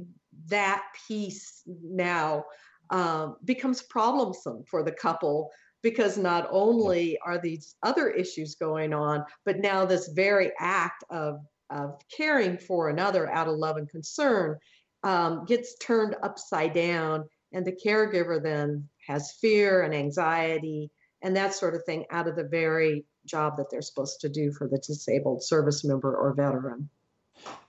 [0.48, 2.44] that piece now
[2.90, 5.50] um, becomes problemsome for the couple
[5.82, 11.40] because not only are these other issues going on but now this very act of
[11.70, 14.58] of caring for another out of love and concern
[15.02, 20.90] um, gets turned upside down and the caregiver then has fear and anxiety
[21.22, 24.52] and that sort of thing out of the very job that they're supposed to do
[24.52, 26.88] for the disabled service member or veteran.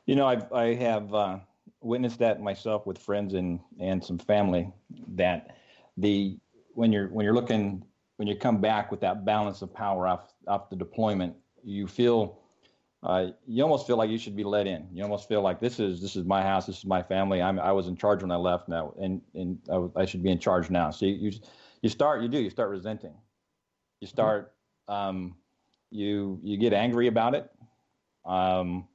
[0.06, 1.40] You know, I've, I have uh,
[1.86, 4.72] witnessed that myself with friends and, and some family
[5.10, 5.56] that
[5.98, 6.38] the
[6.74, 7.86] when you're when you're looking
[8.18, 12.40] when you come back with that balance of power off off the deployment, you feel
[13.04, 14.88] uh, you almost feel like you should be let in.
[14.92, 17.42] You almost feel like this is this is my house, this is my family.
[17.42, 20.32] I'm I was in charge when I left now, and and I, I should be
[20.32, 20.90] in charge now.
[20.90, 21.40] So you, you
[21.82, 23.14] you start you do you start resenting,
[24.02, 24.54] you start
[24.88, 25.36] um,
[25.92, 27.50] you you get angry about it.
[28.26, 28.88] Um,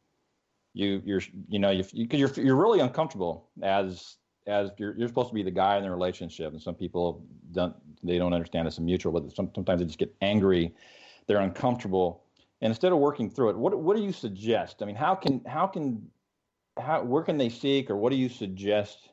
[0.72, 4.16] you you're you know you because you're you're really uncomfortable as
[4.46, 7.74] as you're you're supposed to be the guy in the relationship, and some people don't
[8.02, 10.74] they don't understand it's a mutual, but sometimes they just get angry,
[11.26, 12.24] they're uncomfortable
[12.60, 14.82] and instead of working through it, what what do you suggest?
[14.82, 16.06] I mean, how can how can
[16.78, 19.10] how where can they seek, or what do you suggest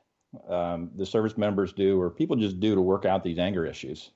[0.50, 4.12] um, the service members do, or people just do to work out these anger issues?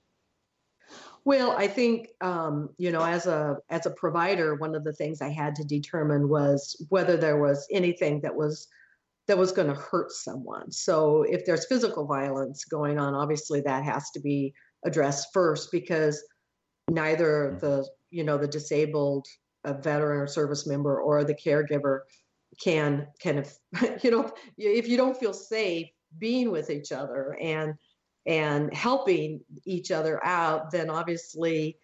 [1.23, 5.21] Well, I think um, you know, as a as a provider, one of the things
[5.21, 8.67] I had to determine was whether there was anything that was
[9.27, 10.71] that was going to hurt someone.
[10.71, 14.53] So if there's physical violence going on, obviously that has to be
[14.83, 16.23] addressed first because
[16.89, 17.59] neither mm-hmm.
[17.59, 19.25] the you know the disabled
[19.63, 21.99] a veteran or service member or the caregiver
[22.63, 23.53] can kind of
[24.03, 27.75] you know if you don't feel safe being with each other and
[28.25, 31.77] and helping each other out then obviously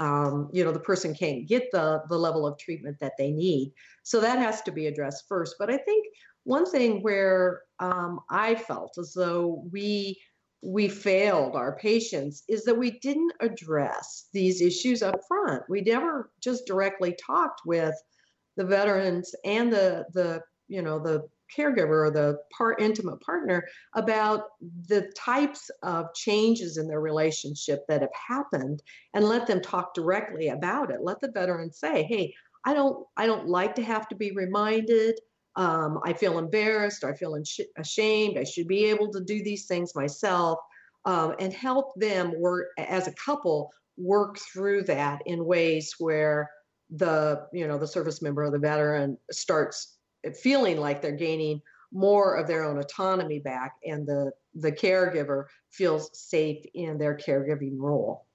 [0.00, 3.72] um, you know the person can't get the the level of treatment that they need
[4.02, 6.06] so that has to be addressed first but i think
[6.42, 10.18] one thing where um, i felt as though we
[10.64, 15.62] we failed our patients is that we didn't address these issues up front.
[15.68, 17.94] We never just directly talked with
[18.56, 23.64] the veterans and the the you know the caregiver or the part intimate partner
[23.94, 24.44] about
[24.88, 28.82] the types of changes in their relationship that have happened
[29.14, 31.00] and let them talk directly about it.
[31.02, 32.34] Let the veteran say hey
[32.64, 35.18] i don't i don't like to have to be reminded.
[35.56, 37.40] Um, I feel embarrassed, I feel
[37.78, 40.58] ashamed, I should be able to do these things myself,
[41.04, 46.50] um, and help them work as a couple work through that in ways where
[46.90, 49.93] the you know the service member or the veteran starts
[50.32, 51.60] feeling like they're gaining
[51.92, 57.76] more of their own autonomy back and the the caregiver feels safe in their caregiving
[57.76, 58.26] role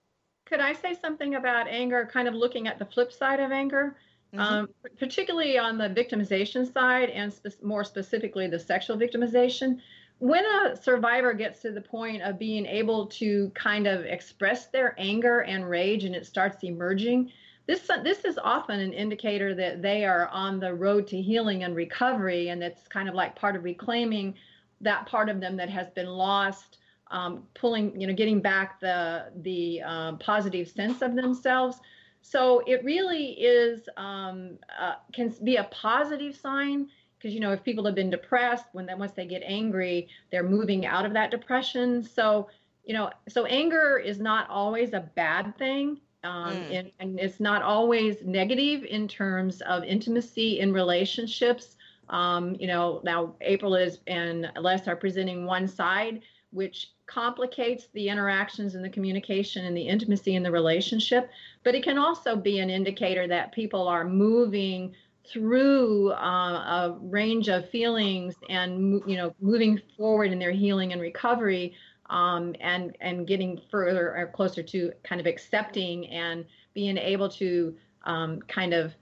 [0.46, 3.98] could i say something about anger kind of looking at the flip side of anger
[4.34, 4.42] Mm-hmm.
[4.42, 4.70] Um,
[5.00, 9.80] particularly on the victimization side and spe- more specifically the sexual victimization.
[10.20, 14.94] When a survivor gets to the point of being able to kind of express their
[15.00, 17.32] anger and rage and it starts emerging,
[17.70, 21.76] this, this is often an indicator that they are on the road to healing and
[21.76, 24.34] recovery, and it's kind of like part of reclaiming
[24.82, 26.78] that part of them that has been lost.
[27.12, 31.80] Um, pulling, you know, getting back the the um, positive sense of themselves.
[32.22, 37.64] So it really is um, uh, can be a positive sign because you know if
[37.64, 41.32] people have been depressed, when then once they get angry, they're moving out of that
[41.32, 42.04] depression.
[42.04, 42.48] So
[42.84, 46.00] you know, so anger is not always a bad thing.
[46.24, 46.80] Um, mm.
[46.80, 51.78] and, and, it's not always negative in terms of intimacy in relationships.
[52.10, 58.10] Um, you know, now April is and Les are presenting one side, which complicates the
[58.10, 61.30] interactions and the communication and the intimacy in the relationship,
[61.64, 64.94] but it can also be an indicator that people are moving
[65.26, 71.02] through uh, a range of feelings and you know moving forward in their healing and
[71.02, 71.74] recovery
[72.10, 77.76] um, and and getting further or closer to kind of accepting and being able to
[78.06, 78.94] um, kind of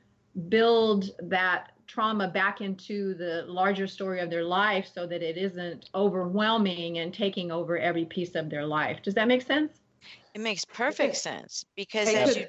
[0.50, 5.90] build that trauma back into the larger story of their life so that it isn't
[5.96, 9.02] overwhelming and taking over every piece of their life.
[9.02, 9.80] Does that make sense?
[10.34, 12.46] It makes perfect sense because as you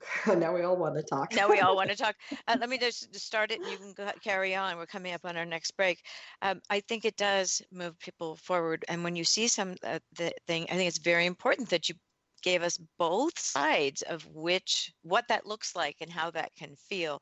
[0.36, 1.34] now we all want to talk.
[1.34, 2.14] now we all want to talk.
[2.46, 4.76] Uh, let me just, start it and you can go, carry on.
[4.76, 6.02] We're coming up on our next break.
[6.42, 8.84] Um, I think it does move people forward.
[8.88, 11.94] And when you see some uh, the thing, I think it's very important that you
[12.42, 17.20] gave us both sides of which what that looks like and how that can feel.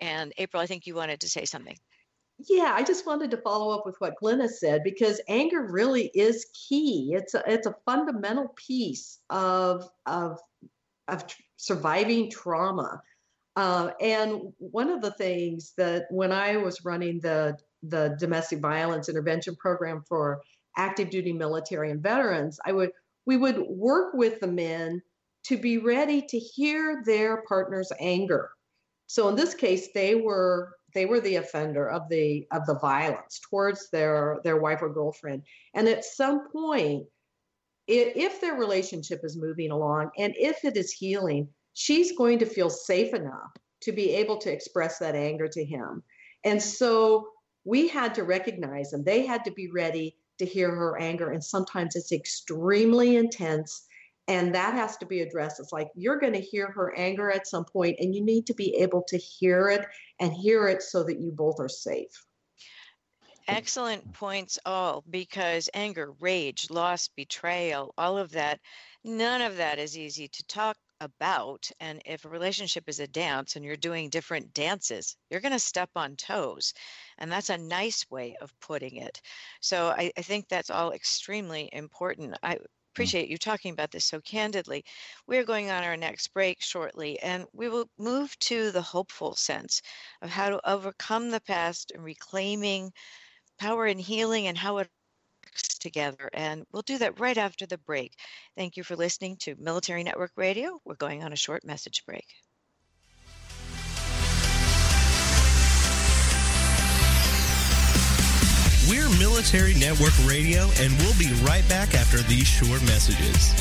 [0.00, 1.76] And April, I think you wanted to say something.
[2.48, 6.46] Yeah, I just wanted to follow up with what Glenna said because anger really is
[6.68, 7.12] key.
[7.14, 10.40] It's a it's a fundamental piece of of
[11.06, 11.24] of
[11.64, 13.00] surviving trauma.
[13.56, 17.56] Uh, and one of the things that when I was running the
[17.86, 20.40] the domestic violence intervention program for
[20.76, 22.90] active duty military and veterans, I would
[23.26, 25.00] we would work with the men
[25.44, 28.50] to be ready to hear their partner's anger.
[29.06, 33.40] So in this case, they were they were the offender of the of the violence
[33.48, 35.42] towards their their wife or girlfriend.
[35.74, 37.06] And at some point,
[37.86, 42.70] if their relationship is moving along and if it is healing, she's going to feel
[42.70, 46.02] safe enough to be able to express that anger to him.
[46.44, 47.28] And so
[47.64, 49.04] we had to recognize them.
[49.04, 51.30] they had to be ready to hear her anger.
[51.30, 53.86] And sometimes it's extremely intense.
[54.26, 55.60] And that has to be addressed.
[55.60, 58.54] It's like you're going to hear her anger at some point, and you need to
[58.54, 59.86] be able to hear it
[60.18, 62.24] and hear it so that you both are safe.
[63.46, 68.58] Excellent points, all because anger, rage, loss, betrayal, all of that,
[69.04, 71.70] none of that is easy to talk about.
[71.78, 75.58] And if a relationship is a dance and you're doing different dances, you're going to
[75.58, 76.72] step on toes.
[77.18, 79.20] And that's a nice way of putting it.
[79.60, 82.38] So I, I think that's all extremely important.
[82.42, 82.64] I mm.
[82.94, 84.86] appreciate you talking about this so candidly.
[85.26, 89.82] We're going on our next break shortly, and we will move to the hopeful sense
[90.22, 92.90] of how to overcome the past and reclaiming
[93.58, 94.88] power and healing and how it
[95.46, 96.30] works together.
[96.32, 98.12] And we'll do that right after the break.
[98.56, 100.80] Thank you for listening to Military Network Radio.
[100.84, 102.26] We're going on a short message break.
[108.88, 113.54] We're Military Network Radio, and we'll be right back after these short messages.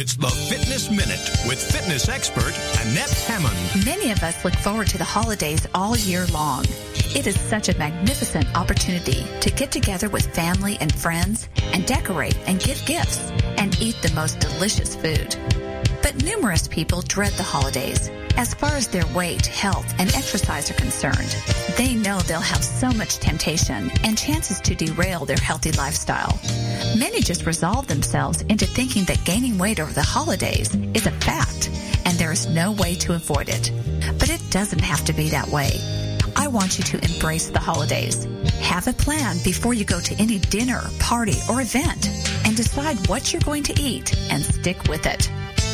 [0.00, 3.84] It's the Fitness Minute with fitness expert Annette Hammond.
[3.84, 6.66] Many of us look forward to the holidays all year long.
[7.16, 12.38] It is such a magnificent opportunity to get together with family and friends and decorate
[12.46, 13.18] and give gifts
[13.56, 15.34] and eat the most delicious food.
[16.00, 18.08] But numerous people dread the holidays.
[18.38, 21.36] As far as their weight, health, and exercise are concerned,
[21.76, 26.38] they know they'll have so much temptation and chances to derail their healthy lifestyle.
[26.96, 31.68] Many just resolve themselves into thinking that gaining weight over the holidays is a fact
[32.04, 33.72] and there is no way to avoid it.
[34.20, 35.72] But it doesn't have to be that way.
[36.36, 38.22] I want you to embrace the holidays.
[38.60, 42.08] Have a plan before you go to any dinner, party, or event
[42.44, 45.28] and decide what you're going to eat and stick with it.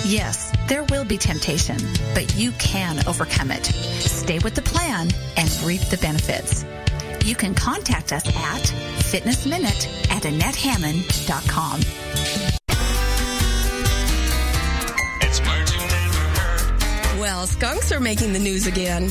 [0.04, 1.78] Yes, there will be temptation,
[2.14, 3.64] but you can overcome it.
[3.64, 6.62] Stay with the plan and reap the benefits.
[7.24, 8.62] You can contact us at
[9.00, 11.80] fitnessminute at AnnetteHammond.com.
[15.22, 17.18] It's Marching Neighborhood.
[17.18, 19.10] Well, skunks are making the news again.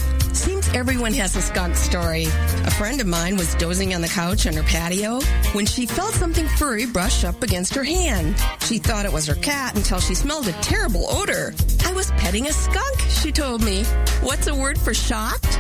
[0.74, 2.26] Everyone has a skunk story.
[2.26, 5.20] A friend of mine was dozing on the couch on her patio
[5.54, 8.36] when she felt something furry brush up against her hand.
[8.62, 11.54] She thought it was her cat until she smelled a terrible odor.
[11.86, 13.84] I was petting a skunk, she told me.
[14.22, 15.52] What's a word for shocked?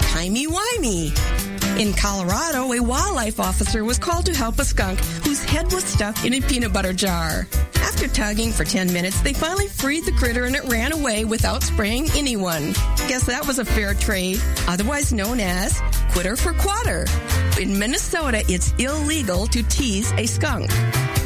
[0.00, 1.53] Timey-wimey.
[1.78, 6.24] In Colorado, a wildlife officer was called to help a skunk whose head was stuck
[6.24, 7.48] in a peanut butter jar.
[7.76, 11.64] After tugging for 10 minutes, they finally freed the critter and it ran away without
[11.64, 12.74] spraying anyone.
[13.08, 15.80] Guess that was a fair trade, otherwise known as
[16.12, 17.06] quitter for quarter.
[17.60, 20.70] In Minnesota, it's illegal to tease a skunk.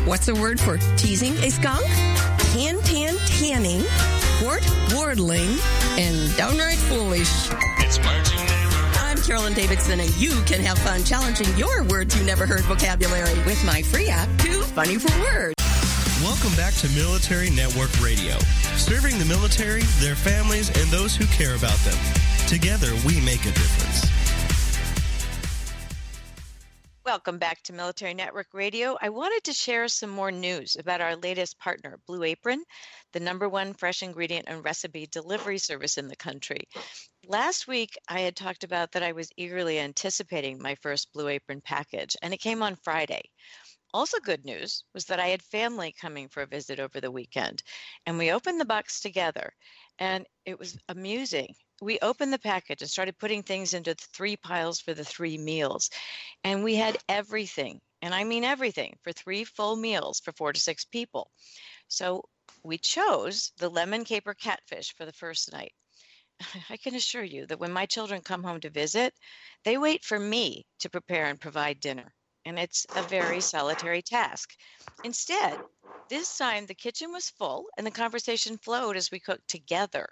[0.06, 1.84] What's the word for teasing a skunk?
[2.54, 3.84] Tan tan tanning,
[4.42, 5.58] wart wardling,
[5.98, 7.50] and downright foolish.
[7.80, 7.98] It's.
[7.98, 8.27] I'm
[9.28, 13.62] Carolyn Davidson, and you can have fun challenging your words you never heard vocabulary with
[13.62, 15.54] my free app, Too Funny for Words.
[16.22, 18.38] Welcome back to Military Network Radio,
[18.78, 21.98] serving the military, their families, and those who care about them.
[22.46, 24.10] Together, we make a difference.
[27.04, 28.96] Welcome back to Military Network Radio.
[29.00, 32.62] I wanted to share some more news about our latest partner, Blue Apron,
[33.12, 36.64] the number one fresh ingredient and recipe delivery service in the country.
[37.30, 41.60] Last week, I had talked about that I was eagerly anticipating my first Blue Apron
[41.60, 43.20] package, and it came on Friday.
[43.92, 47.62] Also, good news was that I had family coming for a visit over the weekend,
[48.06, 49.52] and we opened the box together,
[49.98, 51.54] and it was amusing.
[51.82, 55.90] We opened the package and started putting things into three piles for the three meals,
[56.44, 60.58] and we had everything, and I mean everything, for three full meals for four to
[60.60, 61.30] six people.
[61.88, 62.24] So
[62.62, 65.74] we chose the lemon caper catfish for the first night.
[66.70, 69.14] I can assure you that when my children come home to visit,
[69.64, 72.14] they wait for me to prepare and provide dinner
[72.44, 74.56] and it's a very solitary task.
[75.02, 75.62] Instead,
[76.08, 80.08] this time the kitchen was full and the conversation flowed as we cooked together.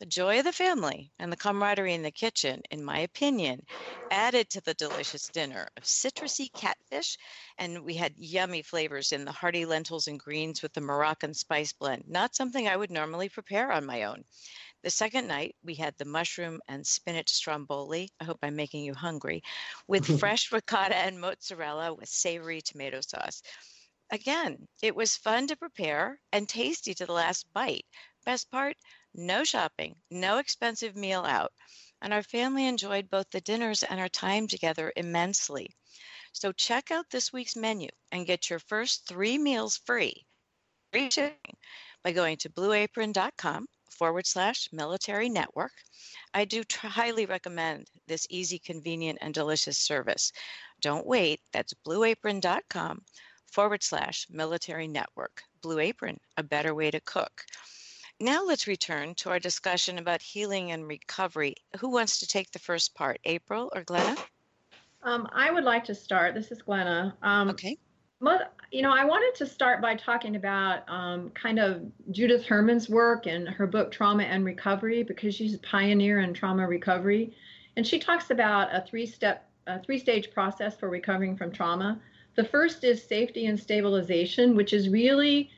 [0.00, 3.66] The joy of the family and the camaraderie in the kitchen, in my opinion,
[4.10, 7.18] added to the delicious dinner of citrusy catfish,
[7.58, 11.72] and we had yummy flavors in the hearty lentils and greens with the Moroccan spice
[11.74, 14.24] blend, not something I would normally prepare on my own.
[14.86, 18.08] The second night, we had the mushroom and spinach stromboli.
[18.20, 19.42] I hope I'm making you hungry,
[19.88, 23.42] with fresh ricotta and mozzarella with savory tomato sauce.
[24.12, 27.84] Again, it was fun to prepare and tasty to the last bite.
[28.24, 28.76] Best part
[29.12, 31.52] no shopping, no expensive meal out.
[32.00, 35.68] And our family enjoyed both the dinners and our time together immensely.
[36.30, 40.24] So check out this week's menu and get your first three meals free,
[40.92, 41.56] free shipping,
[42.04, 43.66] by going to blueapron.com
[43.98, 45.72] forward slash military network.
[46.34, 50.32] I do tr- highly recommend this easy, convenient, and delicious service.
[50.80, 51.40] Don't wait.
[51.52, 53.02] That's blueapron.com
[53.50, 55.42] forward slash military network.
[55.62, 57.44] Blue Apron, a better way to cook.
[58.20, 61.54] Now let's return to our discussion about healing and recovery.
[61.78, 64.16] Who wants to take the first part, April or Glenna?
[65.02, 66.34] Um, I would like to start.
[66.34, 67.16] This is Glenna.
[67.22, 67.76] Um, okay.
[68.76, 73.26] You know, I wanted to start by talking about um, kind of Judith Herman's work
[73.26, 77.34] and her book Trauma and Recovery because she's a pioneer in trauma recovery,
[77.76, 81.98] and she talks about a three-step, a three-stage process for recovering from trauma.
[82.34, 85.48] The first is safety and stabilization, which is really,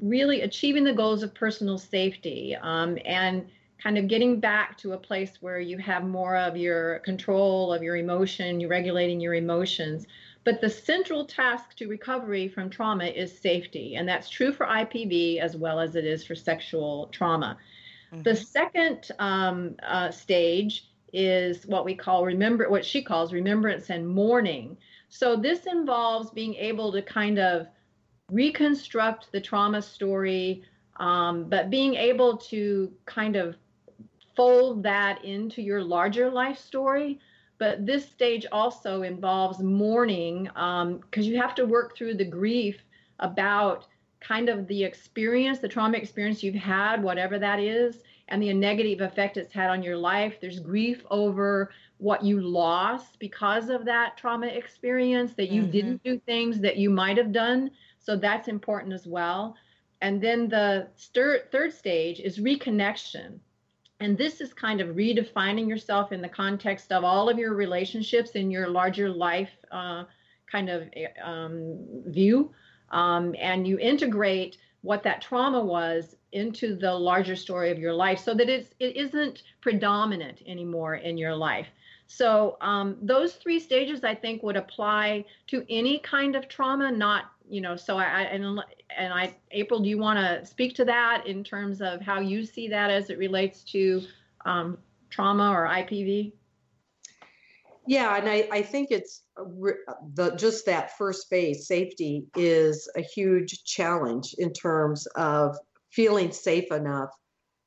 [0.00, 3.46] really achieving the goals of personal safety um, and
[3.80, 7.82] kind of getting back to a place where you have more of your control of
[7.82, 10.06] your emotion, you're regulating your emotions.
[10.44, 15.40] But the central task to recovery from trauma is safety, and that's true for IPV
[15.40, 17.56] as well as it is for sexual trauma.
[18.12, 18.22] Mm-hmm.
[18.22, 24.06] The second um, uh, stage is what we call remember, what she calls remembrance and
[24.06, 24.76] mourning.
[25.08, 27.68] So this involves being able to kind of
[28.30, 30.62] reconstruct the trauma story,
[30.96, 33.56] um, but being able to kind of
[34.36, 37.20] fold that into your larger life story
[37.58, 42.84] but this stage also involves mourning because um, you have to work through the grief
[43.20, 43.86] about
[44.20, 49.00] kind of the experience, the trauma experience you've had, whatever that is, and the negative
[49.00, 50.40] effect it's had on your life.
[50.40, 55.70] There's grief over what you lost because of that trauma experience, that you mm-hmm.
[55.70, 57.70] didn't do things that you might have done.
[57.98, 59.56] So that's important as well.
[60.00, 63.38] And then the third stage is reconnection.
[64.04, 68.32] And this is kind of redefining yourself in the context of all of your relationships
[68.32, 70.04] in your larger life uh,
[70.46, 70.90] kind of
[71.24, 71.78] um,
[72.08, 72.52] view.
[72.90, 78.18] Um, and you integrate what that trauma was into the larger story of your life
[78.18, 81.68] so that it's, it isn't predominant anymore in your life.
[82.06, 87.32] So um, those three stages, I think, would apply to any kind of trauma, not
[87.48, 87.76] you know.
[87.76, 88.60] So I, I and
[88.96, 92.44] and I, April, do you want to speak to that in terms of how you
[92.44, 94.02] see that as it relates to
[94.44, 94.78] um,
[95.10, 96.32] trauma or IPV?
[97.86, 103.64] Yeah, and I, I think it's the just that first phase, safety, is a huge
[103.64, 105.56] challenge in terms of
[105.90, 107.10] feeling safe enough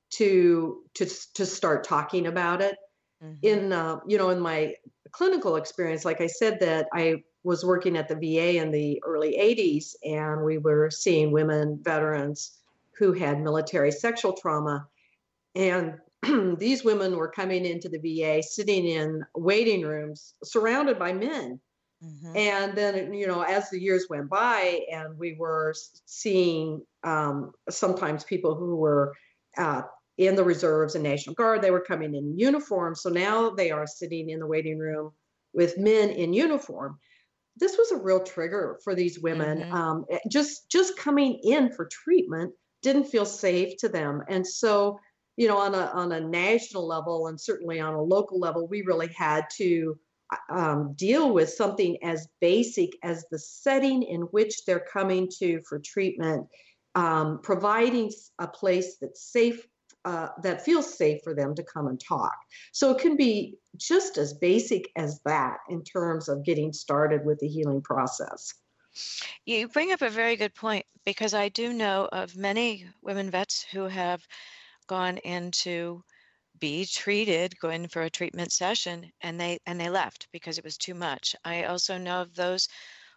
[0.10, 1.06] to to
[1.36, 2.76] to start talking about it.
[3.24, 3.46] Mm-hmm.
[3.46, 4.74] In uh, you know, in my
[5.12, 9.38] clinical experience, like I said, that I was working at the VA in the early
[9.40, 12.60] 80s, and we were seeing women veterans
[12.98, 14.86] who had military sexual trauma.
[15.56, 15.94] And
[16.60, 21.62] these women were coming into the VA, sitting in waiting rooms, surrounded by men.
[22.04, 22.36] Mm-hmm.
[22.36, 25.74] And then, you know, as the years went by, and we were
[26.06, 29.14] seeing um, sometimes people who were
[29.58, 29.84] uh,
[30.18, 32.94] in the reserves and National Guard, they were coming in uniform.
[32.94, 35.14] So now they are sitting in the waiting room
[35.54, 37.00] with men in uniform
[37.60, 39.60] this was a real trigger for these women.
[39.60, 39.74] Mhm.
[39.74, 45.00] Um, just just coming in for treatment didn't feel safe to them, and so
[45.36, 48.82] you know on a on a national level and certainly on a local level, we
[48.84, 49.98] really had to
[50.50, 55.80] um, deal with something as basic as the setting in which they're coming to for
[55.80, 56.48] treatment,
[56.96, 59.66] um, providing a place that's safe.
[60.08, 62.32] Uh, that feels safe for them to come and talk.
[62.72, 67.40] So it can be just as basic as that in terms of getting started with
[67.40, 68.54] the healing process.
[69.44, 73.64] You bring up a very good point because I do know of many women vets
[73.64, 74.26] who have
[74.88, 76.02] gone into
[76.58, 80.78] be treated, going for a treatment session, and they and they left because it was
[80.78, 81.36] too much.
[81.44, 82.70] I also know of those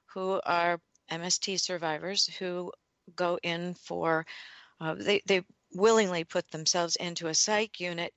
[0.07, 2.73] who are MST survivors who
[3.15, 4.27] go in for
[4.81, 8.13] uh, they they willingly put themselves into a psych unit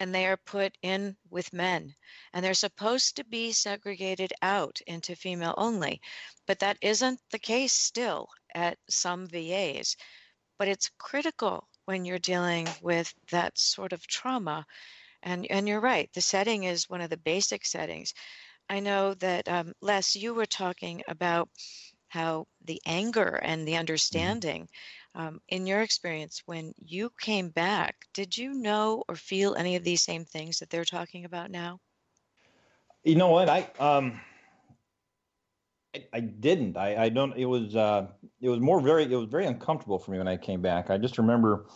[0.00, 1.94] and they are put in with men.
[2.32, 6.00] And they're supposed to be segregated out into female only
[6.46, 9.96] but that isn't the case still at some VAs
[10.58, 14.64] but it's critical when you're dealing with that sort of trauma
[15.22, 18.14] and and you're right the setting is one of the basic settings.
[18.68, 21.48] I know that um, les you were talking about
[22.08, 24.68] how the anger and the understanding
[25.14, 29.84] um, in your experience when you came back did you know or feel any of
[29.84, 31.78] these same things that they're talking about now
[33.04, 33.48] You know what?
[33.48, 34.20] I um
[35.94, 36.76] I, I didn't.
[36.76, 38.08] I, I don't it was uh
[38.40, 40.90] it was more very it was very uncomfortable for me when I came back.
[40.90, 41.66] I just remember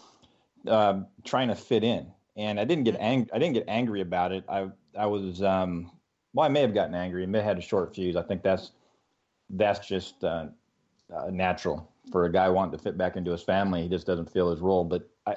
[0.67, 3.31] um trying to fit in and I didn't get angry.
[3.33, 4.45] I didn't get angry about it.
[4.49, 4.69] I
[4.99, 5.91] I was um
[6.33, 8.17] well I may have gotten angry, I may have had a short fuse.
[8.17, 8.73] I think that's
[9.51, 10.47] that's just uh,
[11.15, 13.83] uh, natural for a guy wanting to fit back into his family.
[13.83, 14.85] He just doesn't feel his role.
[14.85, 15.37] But I,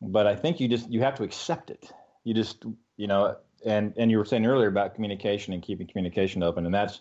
[0.00, 1.92] but I think you just you have to accept it.
[2.24, 2.64] You just
[2.96, 6.74] you know, and and you were saying earlier about communication and keeping communication open, and
[6.74, 7.00] that's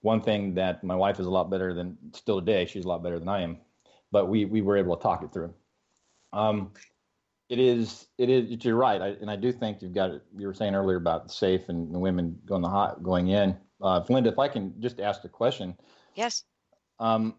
[0.00, 2.66] one thing that my wife is a lot better than still today.
[2.66, 3.58] She's a lot better than I am,
[4.12, 5.52] but we we were able to talk it through.
[6.32, 6.72] Um,
[7.48, 10.22] it is it is you're right, I, and I do think you've got it.
[10.36, 13.56] You were saying earlier about safe and, and women going the hot going in.
[13.80, 15.76] Uh, Linda, if I can just ask a question,
[16.14, 16.44] yes
[17.00, 17.34] um,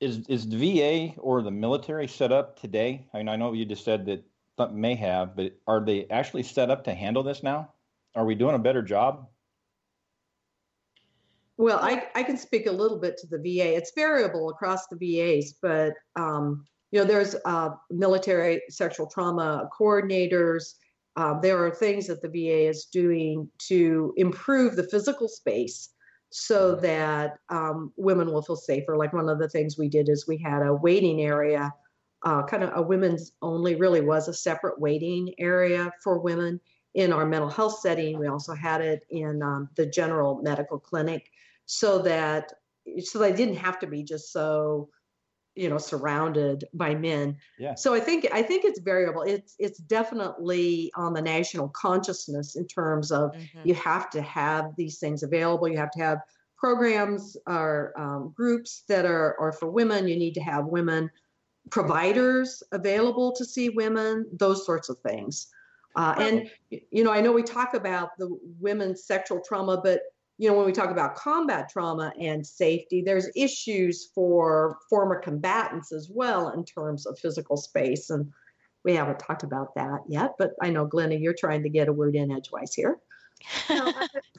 [0.00, 3.06] is is the VA or the military set up today?
[3.14, 4.24] I mean, I know you just said that
[4.58, 7.72] some may have, but are they actually set up to handle this now?
[8.14, 9.26] Are we doing a better job?
[11.58, 13.74] Well, I, I can speak a little bit to the VA.
[13.74, 20.74] It's variable across the VAs, but um, you know, there's uh, military sexual trauma coordinators.
[21.16, 25.90] Uh, there are things that the VA is doing to improve the physical space
[26.30, 28.96] so that um, women will feel safer.
[28.96, 31.72] Like one of the things we did is we had a waiting area,
[32.24, 36.60] uh, kind of a women's only, really was a separate waiting area for women
[36.94, 38.18] in our mental health setting.
[38.18, 41.30] We also had it in um, the general medical clinic
[41.66, 42.52] so that
[43.02, 44.88] so they didn't have to be just so
[45.56, 47.36] you know surrounded by men.
[47.58, 47.74] Yeah.
[47.74, 49.22] so i think i think it's variable.
[49.22, 53.64] It's it's definitely on the national consciousness in terms of Mhm.
[53.64, 55.66] you have to have these things available.
[55.68, 56.18] You have to have
[56.58, 60.06] programs or um, groups that are are for women.
[60.06, 61.10] You need to have women
[61.70, 65.48] providers available to see women those sorts of things.
[65.96, 68.28] Uh, and you know i know we talk about the
[68.60, 70.00] women's sexual trauma but
[70.38, 75.92] you know when we talk about combat trauma and safety there's issues for former combatants
[75.92, 78.30] as well in terms of physical space and
[78.84, 81.92] we haven't talked about that yet but i know glenna you're trying to get a
[81.92, 82.98] word in edgewise here.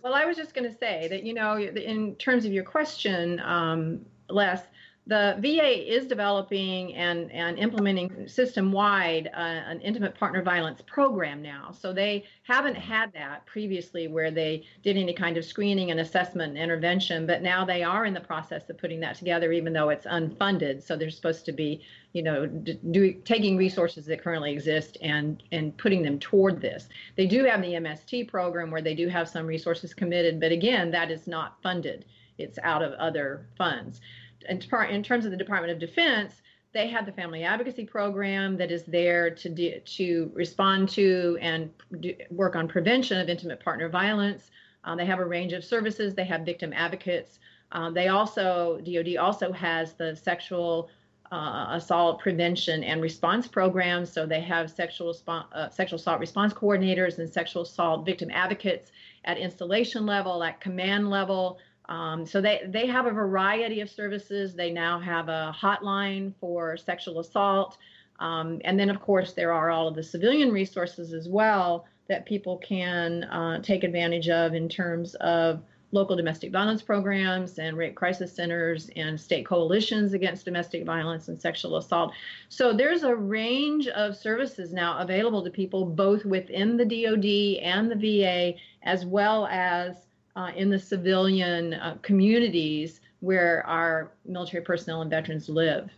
[0.04, 3.40] Well, I was just going to say that, you know, in terms of your question,
[3.42, 4.62] um, Les,
[5.08, 11.42] the VA is developing and, and implementing system wide uh, an intimate partner violence program
[11.42, 11.72] now.
[11.72, 16.54] So they haven't had that previously where they did any kind of screening and assessment
[16.54, 19.90] and intervention, but now they are in the process of putting that together, even though
[19.90, 20.84] it's unfunded.
[20.84, 21.82] So they're supposed to be,
[22.12, 26.90] you know, do, taking resources that currently exist and, and putting them toward this.
[27.16, 30.92] They do have the MST program where they do have some resources committed, but again,
[30.92, 32.04] that is not funded.
[32.38, 34.02] It's out of other funds
[34.50, 36.42] in, in terms of the Department of Defense,
[36.74, 41.72] they have the Family Advocacy Program that is there to do, to respond to and
[42.00, 44.52] do, work on prevention of intimate partner violence.
[44.84, 46.14] Uh, they have a range of services.
[46.14, 47.40] They have victim advocates.
[47.72, 50.90] Um, they also DoD also has the sexual
[51.32, 54.12] uh, assault prevention and response programs.
[54.12, 58.92] So they have sexual uh, sexual assault response coordinators and sexual assault victim advocates
[59.26, 61.60] at installation level, at command level.
[61.90, 64.54] Um, so they, they have a variety of services.
[64.54, 67.78] They now have a hotline for sexual assault.
[68.20, 72.26] Um, and then, of course, there are all of the civilian resources as well that
[72.26, 75.62] people can uh, take advantage of in terms of
[75.92, 81.40] local domestic violence programs and rape crisis centers and state coalitions against domestic violence and
[81.40, 82.12] sexual assault.
[82.50, 87.90] So there's a range of services now available to people both within the DoD and
[87.90, 90.07] the VA, as well as
[90.38, 95.90] uh, in the civilian uh, communities where our military personnel and veterans live.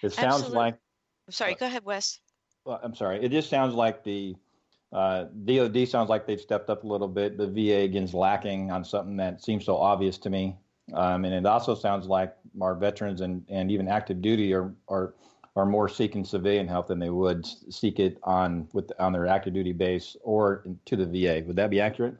[0.00, 0.56] It sounds Absolutely.
[0.56, 0.74] like
[1.26, 2.20] I'm sorry, go ahead, Les.
[2.64, 3.22] Well, I'm sorry.
[3.22, 4.36] It just sounds like the
[4.92, 7.36] uh, DoD sounds like they've stepped up a little bit.
[7.36, 10.56] The VA again's lacking on something that seems so obvious to me,
[10.92, 15.14] um, and it also sounds like our veterans and, and even active duty are are
[15.56, 19.52] are more seeking civilian help than they would seek it on with on their active
[19.52, 21.42] duty base or to the VA.
[21.44, 22.16] Would that be accurate?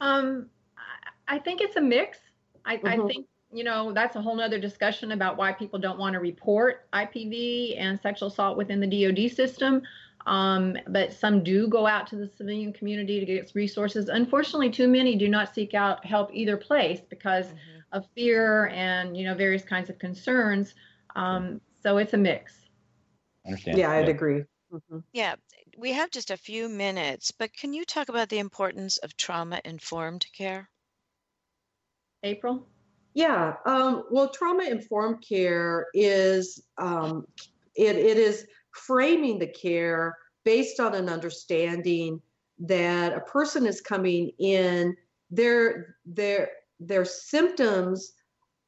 [0.00, 2.18] Um, I I think it's a mix.
[2.64, 3.06] I, I Mhm.
[3.08, 6.88] think, you know, that's a whole nother discussion about why people don't want to report
[6.92, 9.82] IPV and sexual assault within the DoD system.
[10.26, 14.08] Um, but some do go out to the civilian community to get resources.
[14.08, 17.84] Unfortunately, too many do not seek out help either place because Mhm.
[17.92, 20.74] of fear and, you know, various kinds of concerns.
[21.14, 22.68] Um, so it's a mix.
[23.44, 23.78] I understand.
[23.78, 24.44] Yeah, I'd agree.
[24.70, 25.04] Mhm.
[25.12, 25.36] Yeah,
[25.76, 29.60] we have just a few minutes, but can you talk about the importance of trauma
[29.64, 30.68] informed care?
[32.22, 32.66] April?
[33.14, 37.26] Yeah, um, well, trauma informed care is um,
[37.74, 42.20] it, it is framing the care based on an understanding
[42.58, 44.96] that a person is coming in
[45.30, 48.12] their their their symptoms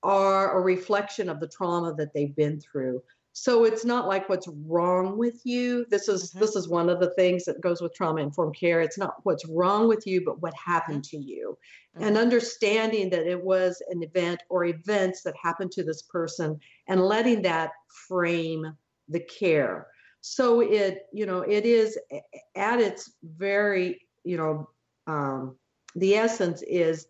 [0.02, 3.02] are a reflection of the trauma that they've been through.
[3.32, 5.86] So it's not like what's wrong with you.
[5.90, 6.40] This is Mhm.
[6.40, 8.80] this is one of the things that goes with trauma informed care.
[8.80, 11.56] It's not what's wrong with you, but what happened to you
[11.94, 17.00] and understanding that it was an event or events that happened to this person and
[17.00, 17.72] letting that
[18.08, 18.76] frame
[19.08, 19.88] the care
[20.20, 21.98] so it you know it is
[22.56, 24.68] at its very you know
[25.06, 25.56] um,
[25.94, 27.06] the essence is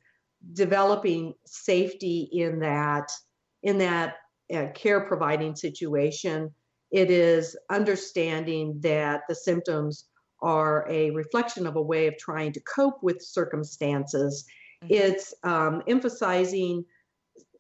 [0.53, 3.11] developing safety in that
[3.63, 4.17] in that
[4.55, 6.53] uh, care providing situation
[6.91, 10.07] it is understanding that the symptoms
[10.41, 14.45] are a reflection of a way of trying to cope with circumstances
[14.83, 14.91] Mhm.
[14.91, 16.85] it's um, emphasizing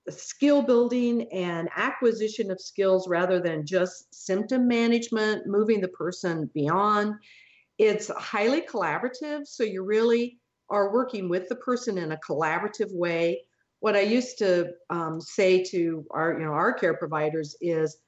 [0.08, 7.14] skill building and acquisition of skills rather than just symptom management, moving the person beyond.
[7.78, 10.38] It's highly collaborative, so you really
[10.70, 13.42] are working with the person in a collaborative way.
[13.80, 17.98] What I used to um, say to our, you know, our care providers is,